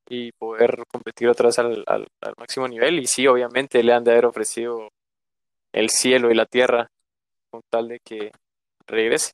[0.09, 2.07] y poder competir otra vez al, al-
[2.39, 2.99] máximo nivel.
[2.99, 4.89] Y sí, obviamente le han de haber ofrecido
[5.73, 6.89] el cielo y la tierra
[7.51, 8.33] con tal de que
[8.87, 9.33] regrese.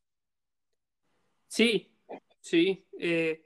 [1.49, 1.91] Sí,
[2.41, 2.87] sí.
[2.99, 3.43] eh,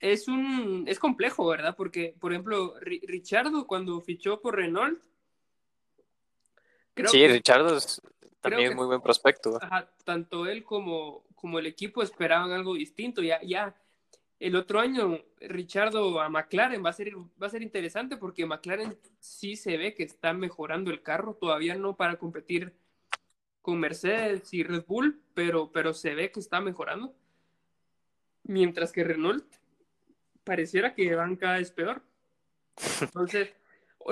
[0.00, 1.74] es un es complejo, ¿verdad?
[1.76, 5.00] Porque, por ejemplo, Ri- Richardo cuando fichó por Renault,
[7.00, 8.00] creo sí, que Richardo es
[8.40, 9.58] también que- muy buen prospecto.
[9.60, 13.22] ajá, tanto él como, como el equipo esperaban algo distinto.
[13.22, 13.74] Ya, ya
[14.38, 18.96] el otro año, Richardo a McLaren va a ser, va a ser interesante porque McLaren
[19.18, 22.72] sí se ve que está mejorando el carro, todavía no para competir
[23.60, 27.14] con Mercedes y Red Bull, pero, pero se ve que está mejorando.
[28.44, 29.44] Mientras que Renault
[30.44, 32.02] pareciera que van cada vez peor.
[33.02, 33.50] Entonces,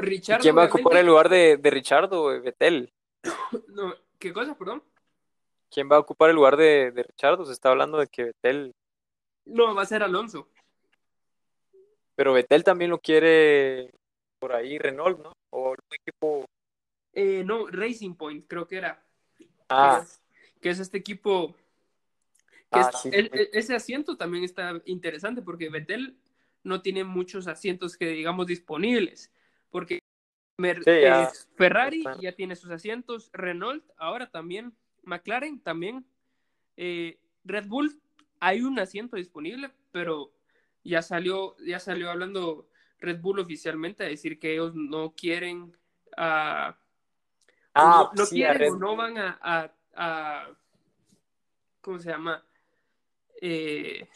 [0.01, 0.41] Richard.
[0.41, 2.93] ¿Quién va a ocupar el lugar de, de Richardo o Betel?
[3.69, 4.83] No, ¿Qué cosa, perdón?
[5.71, 7.45] ¿Quién va a ocupar el lugar de, de Richardo?
[7.45, 8.75] Se está hablando de que Betel.
[9.45, 10.49] No, va a ser Alonso.
[12.17, 13.93] Pero Betel también lo quiere
[14.39, 15.33] por ahí Renault, ¿no?
[15.51, 16.45] O un equipo.
[17.13, 19.05] Eh, no, Racing Point, creo que era.
[19.69, 20.01] Ah.
[20.01, 20.21] Que es,
[20.63, 21.55] que es este equipo.
[22.73, 23.39] Que Ah, es- sí, el- sí.
[23.39, 26.19] el- ese asiento también está interesante porque Vettel
[26.65, 29.33] no tiene muchos asientos que digamos disponibles.
[29.71, 30.01] Porque
[30.59, 31.25] Mer- Sí, ya.
[31.25, 36.05] eh, Ferrari ya tiene sus asientos, Renault ahora también, McLaren también,
[36.77, 38.01] eh, Red Bull
[38.41, 40.33] hay un asiento disponible, pero
[40.85, 45.77] ya salió, ya salió hablando Red Bull oficialmente a decir que ellos no quieren
[46.16, 46.77] ah,
[47.75, 50.49] Ah, no, no sí, a quieren Red o no van a, a- a-
[51.81, 52.45] ¿cómo se llama?
[53.41, 54.09] Eh,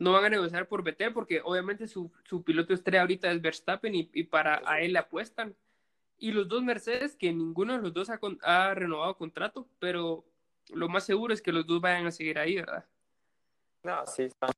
[0.00, 3.94] no van a negociar por Vettel porque obviamente su, su piloto estrella ahorita es Verstappen
[3.94, 5.54] y, y para a él le apuestan.
[6.18, 10.24] Y los dos Mercedes, que ninguno de los dos ha, con- ha renovado contrato, pero
[10.70, 12.84] lo más seguro es que los dos vayan a seguir ahí, ¿verdad?
[13.82, 14.50] No, sí, están,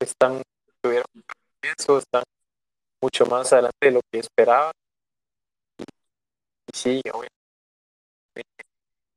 [0.00, 0.42] están,
[0.82, 1.06] tuvieron
[1.62, 2.22] eso, están
[3.02, 4.70] mucho más adelante de lo que esperaba.
[5.78, 5.84] Y
[6.76, 7.32] sí, obviamente,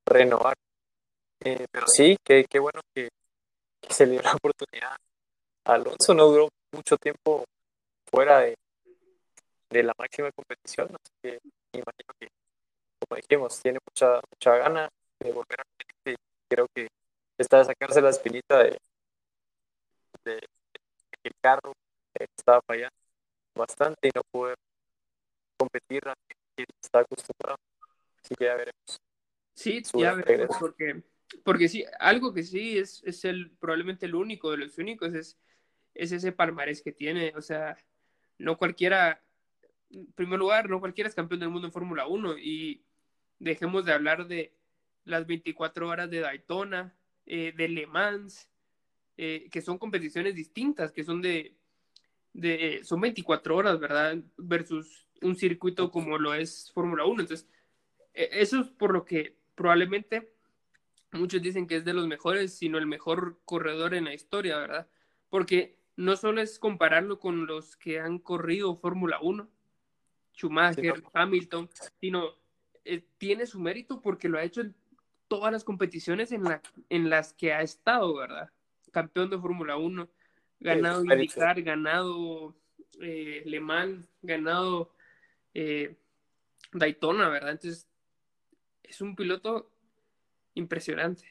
[0.05, 0.55] renovar.
[1.43, 3.09] Eh, pero sí, qué, qué bueno que,
[3.81, 4.95] que se le dio la oportunidad.
[5.66, 7.43] Alonso no duró mucho tiempo
[8.05, 8.55] fuera de,
[9.70, 11.39] de la máxima competición, así que
[11.74, 12.28] imagino que,
[12.99, 14.89] como dijimos, tiene mucha, mucha gana
[15.20, 16.16] de volver a y
[16.47, 16.88] creo que
[17.38, 18.78] está de sacarse la espinita de,
[20.24, 21.74] de que el carro
[22.13, 22.95] estaba fallando
[23.55, 24.55] bastante y no poder
[25.57, 26.13] competir a
[26.55, 27.57] que está acostumbrado.
[28.24, 29.01] Así que ya veremos.
[29.55, 30.26] Sí, ya regreso.
[30.26, 31.03] veremos, porque,
[31.43, 35.38] porque sí, algo que sí es, es el, probablemente el único de los únicos es,
[35.95, 37.33] es ese palmarés que tiene.
[37.35, 37.77] O sea,
[38.37, 39.21] no cualquiera,
[39.89, 42.83] en primer lugar, no cualquiera es campeón del mundo en Fórmula 1 y
[43.39, 44.53] dejemos de hablar de
[45.05, 46.93] las 24 horas de Daytona,
[47.25, 48.49] eh, de Le Mans,
[49.17, 51.55] eh, que son competiciones distintas, que son de,
[52.33, 54.17] de, son 24 horas, ¿verdad?
[54.37, 57.21] Versus un circuito como lo es Fórmula 1.
[57.21, 57.47] Entonces,
[58.13, 60.31] eh, eso es por lo que probablemente
[61.11, 64.87] muchos dicen que es de los mejores, sino el mejor corredor en la historia, ¿verdad?
[65.29, 69.49] Porque no solo es compararlo con los que han corrido Fórmula 1,
[70.35, 71.11] Schumacher, Sí, no.
[71.13, 71.69] Hamilton,
[71.99, 72.35] sino
[72.83, 74.75] eh, tiene su mérito porque lo ha hecho en
[75.27, 78.51] todas las competiciones en, la, en las que ha estado, ¿verdad?
[78.91, 80.09] Campeón de Fórmula 1,
[80.59, 82.55] ganado Sí, ganado
[83.01, 84.91] eh, Le Mans, ganado
[85.53, 85.95] eh,
[86.71, 87.51] Daytona, ¿verdad?
[87.51, 87.87] Entonces,
[88.83, 89.71] es un piloto
[90.53, 91.25] impresionante.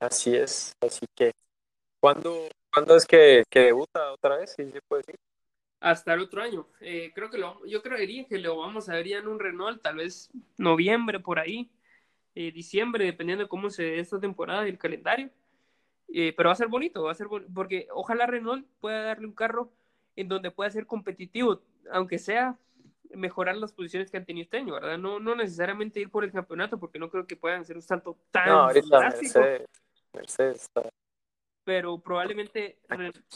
[0.00, 0.76] Así es.
[0.80, 1.32] Así que,
[2.00, 4.54] ¿cuándo, ¿cuándo es que, que debuta otra vez?
[4.56, 5.16] Si se puede decir.
[5.80, 6.68] Hasta el otro año.
[6.80, 9.82] Eh, creo que lo, yo creería que lo vamos a ver ya en un Renault,
[9.82, 11.70] tal vez noviembre por ahí,
[12.34, 15.30] eh, diciembre, dependiendo de cómo se dé esta temporada y el calendario.
[16.14, 19.26] Eh, pero va a ser bonito, va a ser bon- porque ojalá Renault pueda darle
[19.26, 19.72] un carro
[20.14, 22.56] en donde pueda ser competitivo, aunque sea
[23.14, 24.98] mejorar las posiciones que han tenido este año, ¿verdad?
[24.98, 28.16] No, no necesariamente ir por el campeonato, porque no creo que puedan hacer un salto
[28.30, 29.40] tan No, ahorita drástico.
[29.40, 29.68] Mercedes,
[30.12, 30.88] Mercedes está.
[31.64, 32.78] Pero probablemente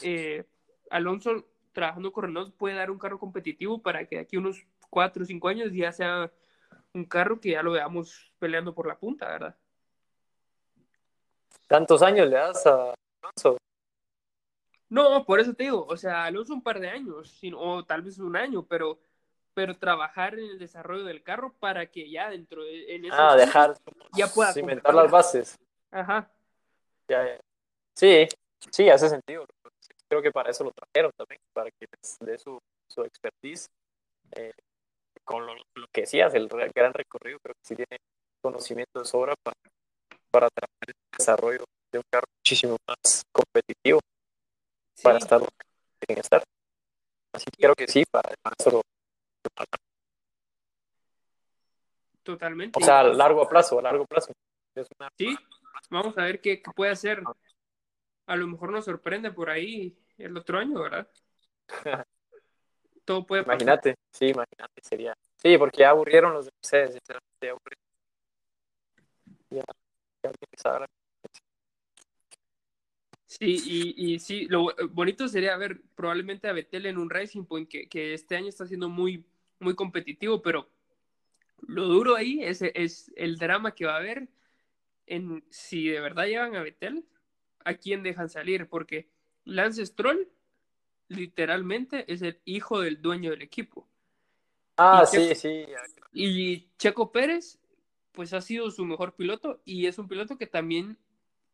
[0.01, 0.45] eh,
[0.89, 5.23] Alonso trabajando con Renault puede dar un carro competitivo para que de aquí unos 4
[5.23, 6.31] o 5 años ya sea
[6.93, 9.55] un carro que ya lo veamos peleando por la punta, ¿verdad?
[11.67, 13.57] ¿Tantos años le das a Alonso?
[14.89, 18.01] No, por eso te digo, o sea, Alonso un par de años, sino- o tal
[18.01, 18.99] vez un año, pero,
[19.53, 23.75] pero trabajar en el desarrollo del carro para que ya dentro de en Ah, dejar
[24.13, 25.55] ya pueda cimentar las bases.
[25.91, 26.31] Ajá,
[27.09, 27.39] Ya, ya.
[27.97, 28.27] Sí,
[28.71, 29.43] sí, hace sentido.
[30.07, 33.67] Creo que para eso lo trajeron también, para que les dé su, su expertise.
[34.33, 34.53] eh,
[35.23, 37.97] con lo, lo que decías, el gran recorrido, creo que sí tiene
[38.39, 39.57] conocimiento de sobra para,
[40.29, 43.99] para trabajar el desarrollo de un carro muchísimo más competitivo
[44.93, 46.43] sí, para estar donde estar.
[47.33, 48.81] Así que creo que sí, para, para eso lo,
[52.23, 52.79] totalmente.
[52.79, 54.31] O sea, a largo plazo, a largo plazo.
[54.75, 55.35] Es una- Sí,
[55.89, 57.23] vamos a ver qué, qué puede hacer.
[58.27, 61.09] A lo mejor nos sorprende por ahí el otro año, ¿verdad?
[63.05, 63.61] Todo puede pasar.
[63.61, 65.17] Imagínate, sí, imagínate, sería.
[65.37, 67.83] Sí, porque ya aburrieron los de Mercedes, sinceramente, ya aburrieron.
[69.49, 69.63] Ya,
[70.23, 70.87] ya
[73.27, 77.69] Sí, y, y sí, lo bonito sería ver probablemente a Vettel en un Racing Point
[77.69, 79.25] que, que este año está siendo muy,
[79.59, 80.69] muy competitivo, pero
[81.67, 84.27] Lo duro ahí es, es el drama que va a haber
[85.05, 87.05] en si de verdad llevan a Betel,
[87.67, 89.09] a quién dejan salir, porque
[89.43, 90.29] Lance Stroll
[91.09, 93.87] literalmente es el hijo del dueño del equipo.
[94.77, 95.65] Ah, sí, sí.
[96.13, 97.59] Y Checo Pérez,
[98.13, 100.97] pues ha sido su mejor piloto y es un piloto que también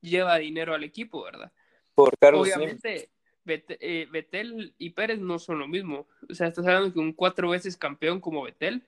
[0.02, 1.52] lleva dinero al equipo, ¿verdad?
[1.96, 3.10] Por Carlos Obviamente,
[3.46, 6.08] eh, Betel y Pérez no son lo mismo.
[6.30, 8.84] O sea, estás hablando que un cuatro veces campeón como Betel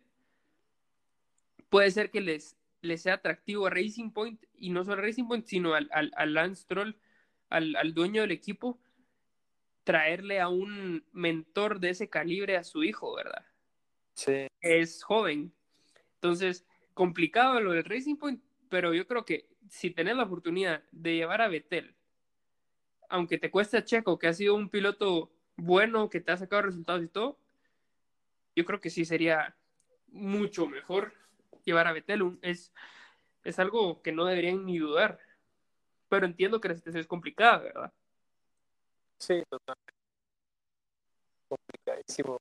[1.69, 5.27] puede ser que les, les sea atractivo a Racing Point y no solo a Racing
[5.27, 6.95] Point, sino al, al, Lance Troll,
[7.55, 8.79] al, al dueño del equipo,
[9.83, 13.45] traerle a un mentor de ese calibre a su hijo, ¿verdad?
[14.13, 14.47] Sí.
[14.61, 15.53] Es joven.
[16.15, 21.15] Entonces, complicado lo del Racing Point, pero yo creo que si tenés la oportunidad de
[21.15, 21.95] llevar a Betel
[23.09, 26.63] aunque te cueste a Checo, que ha sido un piloto bueno, que te ha sacado
[26.63, 27.39] resultados y todo,
[28.55, 29.55] yo creo que sí sería
[30.07, 31.13] mucho mejor
[31.63, 32.37] llevar a Vettel.
[32.41, 32.73] Es,
[33.43, 35.19] es algo que no deberían ni dudar.
[36.15, 37.93] Pero entiendo que la situación es complicada, ¿verdad?
[39.19, 39.93] Sí, totalmente.
[41.49, 42.37] Complicadísimo.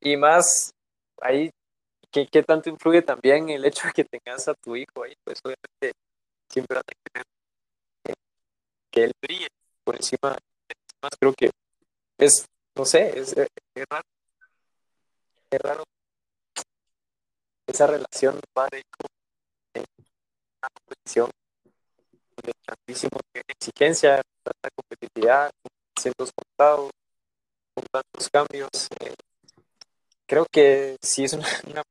[0.00, 0.74] Y más,
[1.20, 1.48] ahí,
[2.10, 5.14] ¿qué, ¿qué, tanto influye también el hecho de que tengas a tu hijo ahí?
[5.22, 5.92] Pues obviamente
[6.48, 8.16] siempre vas a querer
[8.90, 9.46] que él brille
[9.84, 10.36] por encima,
[11.00, 11.50] más creo que
[12.18, 12.46] es,
[12.76, 13.32] no sé, es,
[13.88, 14.04] raro,
[15.50, 15.84] es raro
[17.68, 19.06] esa relación padre-hijo
[19.74, 19.84] en
[20.58, 20.68] una
[22.52, 25.50] competición de tantísimo exigencia, tanta competitividad,
[25.98, 26.90] cientos contados,
[27.74, 28.88] con tantos cambios.
[29.00, 29.14] Eh,
[30.26, 31.82] creo que sí es una,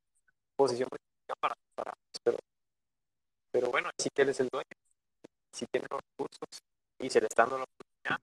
[0.56, 1.00] posición muy
[1.40, 1.94] para, para
[3.52, 4.68] pero, bueno, sí que él es el dueño,
[5.52, 6.64] si tiene los recursos
[7.00, 8.20] y se le está dando la oportunidad,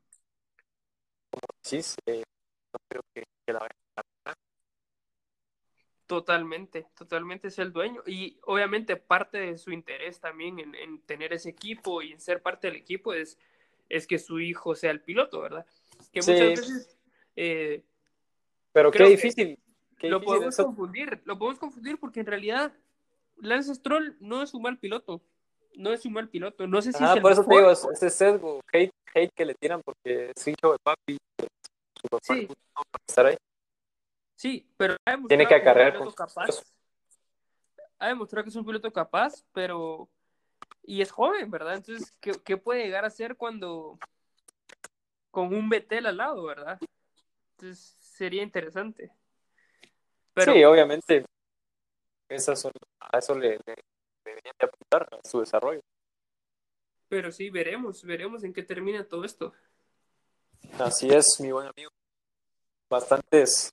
[1.30, 2.22] como decís, eh,
[2.72, 3.60] no creo que, la
[6.10, 11.32] Totalmente, totalmente es el dueño y obviamente parte de su interés también en, en, tener
[11.32, 13.38] ese equipo y en ser parte del equipo es,
[13.88, 15.64] es que su hijo sea el piloto, ¿verdad?
[16.12, 16.98] Que muchas veces...
[17.36, 17.84] Eh,
[18.72, 19.56] Pero qué difícil.
[20.00, 20.64] Qué lo difícil podemos eso.
[20.66, 22.72] confundir, lo podemos confundir porque en realidad
[23.36, 25.22] Lance Stroll no es un mal piloto,
[25.76, 27.70] no es un mal piloto, no sé si ah, es el por eso te digo,
[27.70, 31.18] es- ese sesgo, hate, hate que le tiran porque es hijo de papi,
[32.02, 32.46] su papá Sí.
[32.46, 33.36] puso para estar ahí.
[34.40, 36.62] Sí, pero ha Tiene que que es un acarrear capaz.
[37.98, 40.08] Ha demostrado que es un piloto capaz, pero
[40.82, 41.74] y es joven, ¿verdad?
[41.74, 43.98] Entonces, ¿qué, qué puede llegar a ser cuando
[45.30, 46.80] con un Betel al lado, ¿verdad?
[47.50, 49.12] Entonces, sería interesante.
[50.32, 51.26] Pero Sí, obviamente,
[52.30, 53.74] esas son, a eso le, le
[54.24, 55.82] deberían de apuntar a su desarrollo.
[57.10, 59.52] pero sí, veremos, veremos en qué termina todo esto.
[60.78, 61.90] Así es, mi buen amigo.
[62.88, 63.70] Bastantes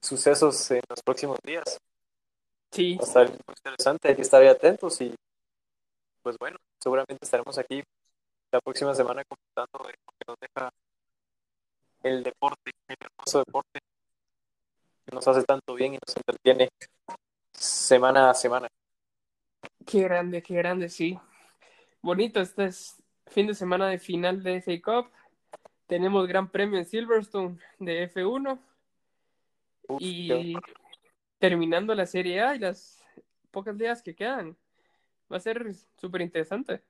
[0.00, 1.78] sucesos en los próximos días.
[2.70, 5.14] Sí, Va a estar muy interesante, hay que estar atentos y
[6.22, 7.82] pues bueno, seguramente estaremos aquí
[8.52, 10.70] la próxima semana comentando de lo que nos deja
[12.02, 13.80] el deporte, el hermoso deporte
[15.04, 16.68] que nos hace tanto bien y nos entretiene
[17.52, 18.68] semana a semana.
[19.86, 21.18] qué grande, qué grande, sí.
[22.02, 25.10] Bonito, este es fin de semana de final de FA Cup.
[25.86, 28.69] Tenemos Gran Premio en Silverstone de F1 Uf,
[29.98, 30.54] y
[31.38, 33.04] terminando la Serie A y las
[33.50, 34.56] pocas días que quedan.
[35.32, 36.82] Va a ser súper interesante.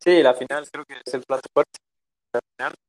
[0.00, 1.78] Sí, la final creo que es el plato fuerte.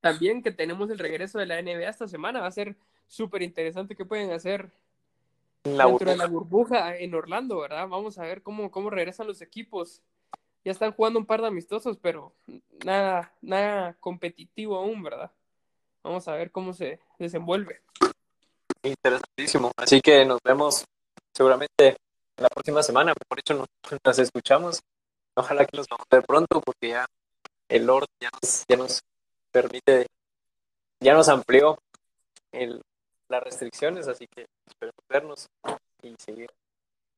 [0.01, 2.41] También que tenemos el regreso de la NBA esta semana.
[2.41, 2.75] Va a ser
[3.07, 4.71] súper interesante qué pueden hacer
[5.63, 6.75] la dentro de la burbuja.
[6.79, 7.87] burbuja en Orlando, ¿verdad?
[7.87, 10.01] Vamos a ver cómo, cómo regresan los equipos.
[10.63, 12.33] Ya están jugando un par de amistosos, pero
[12.83, 15.31] nada, nada competitivo aún, ¿verdad?
[16.03, 17.81] Vamos a ver cómo se desenvuelve.
[18.85, 19.71] Interesantísimo.
[19.77, 20.85] Así que nos vemos
[21.33, 21.97] seguramente
[22.37, 23.13] la próxima semana.
[23.27, 23.67] Por hecho, nos,
[24.03, 24.79] nos escuchamos.
[25.35, 27.05] Ojalá que nos vamos a ver pronto porque ya
[27.67, 29.01] el Lord ya nos, ya nos
[29.51, 30.05] permite,
[30.99, 31.79] ya nos amplió
[32.51, 32.81] el,
[33.27, 34.07] las restricciones.
[34.07, 35.47] Así que esperemos vernos
[36.03, 36.51] y seguir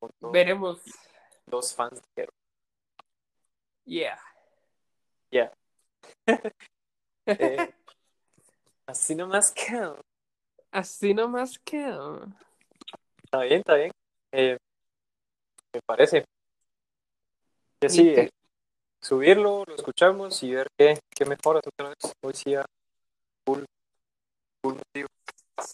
[0.00, 0.80] con todos Veremos.
[1.46, 2.32] los fans de Hero.
[3.84, 4.20] Yeah.
[5.30, 5.52] Ya.
[7.30, 7.74] Eh,
[8.86, 10.00] así nomás quedó.
[10.70, 12.26] Así nomás quedó.
[13.24, 13.90] Está bien, está bien.
[14.32, 14.56] Eh,
[15.72, 16.24] me parece.
[17.80, 18.30] Que sí, te-
[19.00, 22.12] subirlo, lo escuchamos y ver qué, qué mejoras otra vez.
[22.22, 22.64] Hoy sí ya
[23.46, 23.62] full,
[24.62, 25.08] full motivo.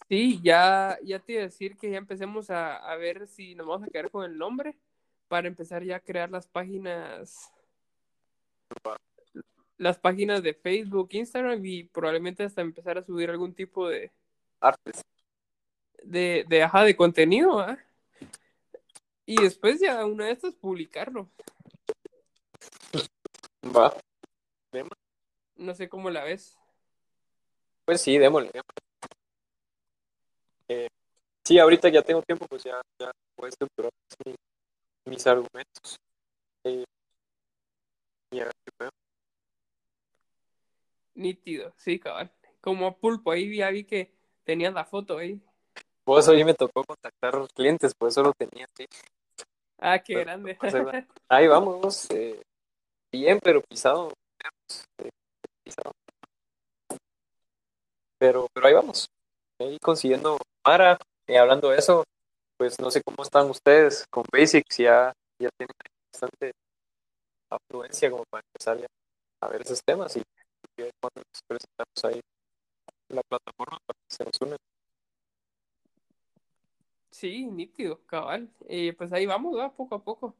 [0.09, 3.67] Sí, ya, ya te iba a decir que ya empecemos a, a ver si nos
[3.67, 4.77] vamos a quedar con el nombre
[5.29, 7.53] para empezar ya a crear las páginas,
[9.77, 14.13] las páginas de Facebook, Instagram y probablemente hasta empezar a subir algún tipo de,
[14.65, 15.03] Artes.
[16.03, 17.79] de, de, ajá, de contenido, ¿ah?
[19.27, 21.31] Y después ya una de estas publicarlo.
[23.65, 23.95] Va.
[25.57, 26.59] No sé cómo la ves.
[27.85, 28.51] Pues sí, démosle.
[28.53, 28.75] démosle.
[30.69, 30.89] Eh,
[31.45, 33.11] sí, ahorita ya tengo tiempo, pues ya, ya
[33.43, 33.91] a estructurar
[34.25, 34.37] mis,
[35.07, 35.97] mis argumentos.
[36.65, 36.85] Eh,
[38.31, 38.91] a.
[41.15, 42.33] Nítido, sí, cabal.
[42.61, 44.14] Como pulpo, ahí ya vi que
[44.45, 45.41] tenías la foto ahí.
[46.05, 48.87] Pues hoy me tocó contactar clientes, por eso lo tenía así.
[49.79, 50.55] Ah, qué Pero, grande.
[50.55, 50.93] pues, ahí va.
[51.29, 52.41] Ahí vamos, eh,
[53.11, 54.11] bien, pero pisado.
[54.99, 55.11] eh,
[55.65, 55.93] pisado.
[58.19, 59.09] Pero, pero ahí vamos.
[59.59, 60.99] Ahí consiguiendo Mara.
[61.27, 62.05] Y hablando de eso,
[62.59, 64.77] pues no sé cómo están ustedes con Basics.
[64.77, 65.75] Ya, ya tienen
[66.13, 66.53] bastante
[67.51, 68.87] afluencia como para empezar
[69.41, 70.17] a ver esos temas.
[70.17, 72.21] Y, y cuando nos presentamos ahí
[73.09, 74.59] la plataforma para que se nos unen.
[77.11, 78.51] Sí, nítido, cabal.
[78.69, 80.35] Eh, pues ahí vamos, va, poco a poco.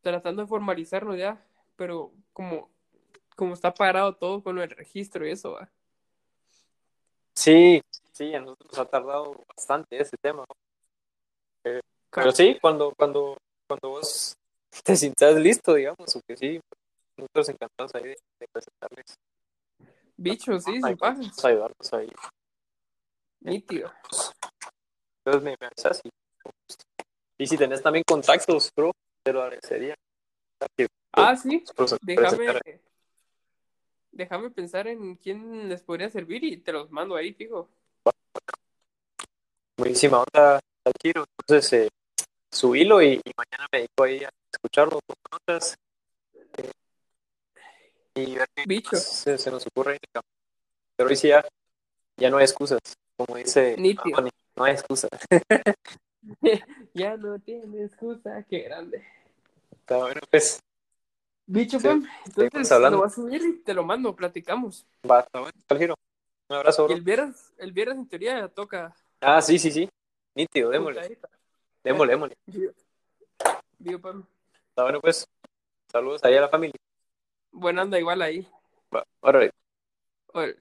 [0.00, 1.44] Tratando de formalizarlo ya.
[1.76, 2.70] Pero como,
[3.36, 5.70] como está parado todo con el registro y eso, va.
[7.34, 10.44] Sí, sí, a nosotros nos ha tardado bastante ese tema.
[10.48, 10.56] ¿no?
[11.64, 11.80] Eh,
[12.10, 13.36] pero sí, cuando, cuando,
[13.66, 14.34] cuando vos
[14.84, 16.60] te sientas listo, digamos, o que sí,
[17.16, 19.16] nosotros encantados ahí de, de presentarles.
[20.22, 21.18] Bicho, sí, Ahí sin pajas.
[21.18, 22.12] vamos a ayudarlos ahí.
[23.40, 23.90] Nítido.
[25.24, 26.10] Entonces me, me avisas y,
[27.38, 28.92] y si tenés también contactos, bro,
[29.22, 29.94] te lo agradecería.
[30.76, 31.64] Que Ah, sí.
[32.02, 32.60] Déjame,
[34.12, 37.70] déjame pensar en quién les podría servir y te los mando ahí, fijo.
[39.78, 41.24] Buenísima onda, Alquiro.
[41.40, 41.88] Entonces, eh,
[42.52, 45.78] subilo y, y mañana me dedico ahí a escucharlo con notas
[46.58, 46.70] eh,
[48.14, 49.94] y ver qué más se, se nos ocurre.
[49.94, 50.22] el.
[50.96, 51.44] Pero hoy sí ya,
[52.16, 52.80] ya no hay excusas.
[53.16, 53.76] Como dice.
[53.78, 55.10] Anthony, no hay excusas.
[56.94, 59.04] ya no tiene excusa, qué grande.
[59.72, 60.60] Está bueno, pues,
[61.46, 62.06] Bicho, Sí, pam.
[62.26, 64.86] Entonces lo voy a subir y te lo mando, platicamos.
[65.08, 65.94] va, está bueno, Alquiro.
[66.48, 68.94] Un abrazo, Y el viernes, el viernes en teoría ya toca.
[69.20, 69.88] Ah, sí, sí, sí.
[70.34, 71.18] Nítido, démosle,
[71.82, 72.36] démosle, démosle.
[74.68, 75.26] Está bueno, pues.
[75.90, 76.78] Saludos ahí a la familia.
[77.52, 78.46] Buena anda igual ahí.
[79.20, 79.52] Órale.
[80.32, 80.56] Órale.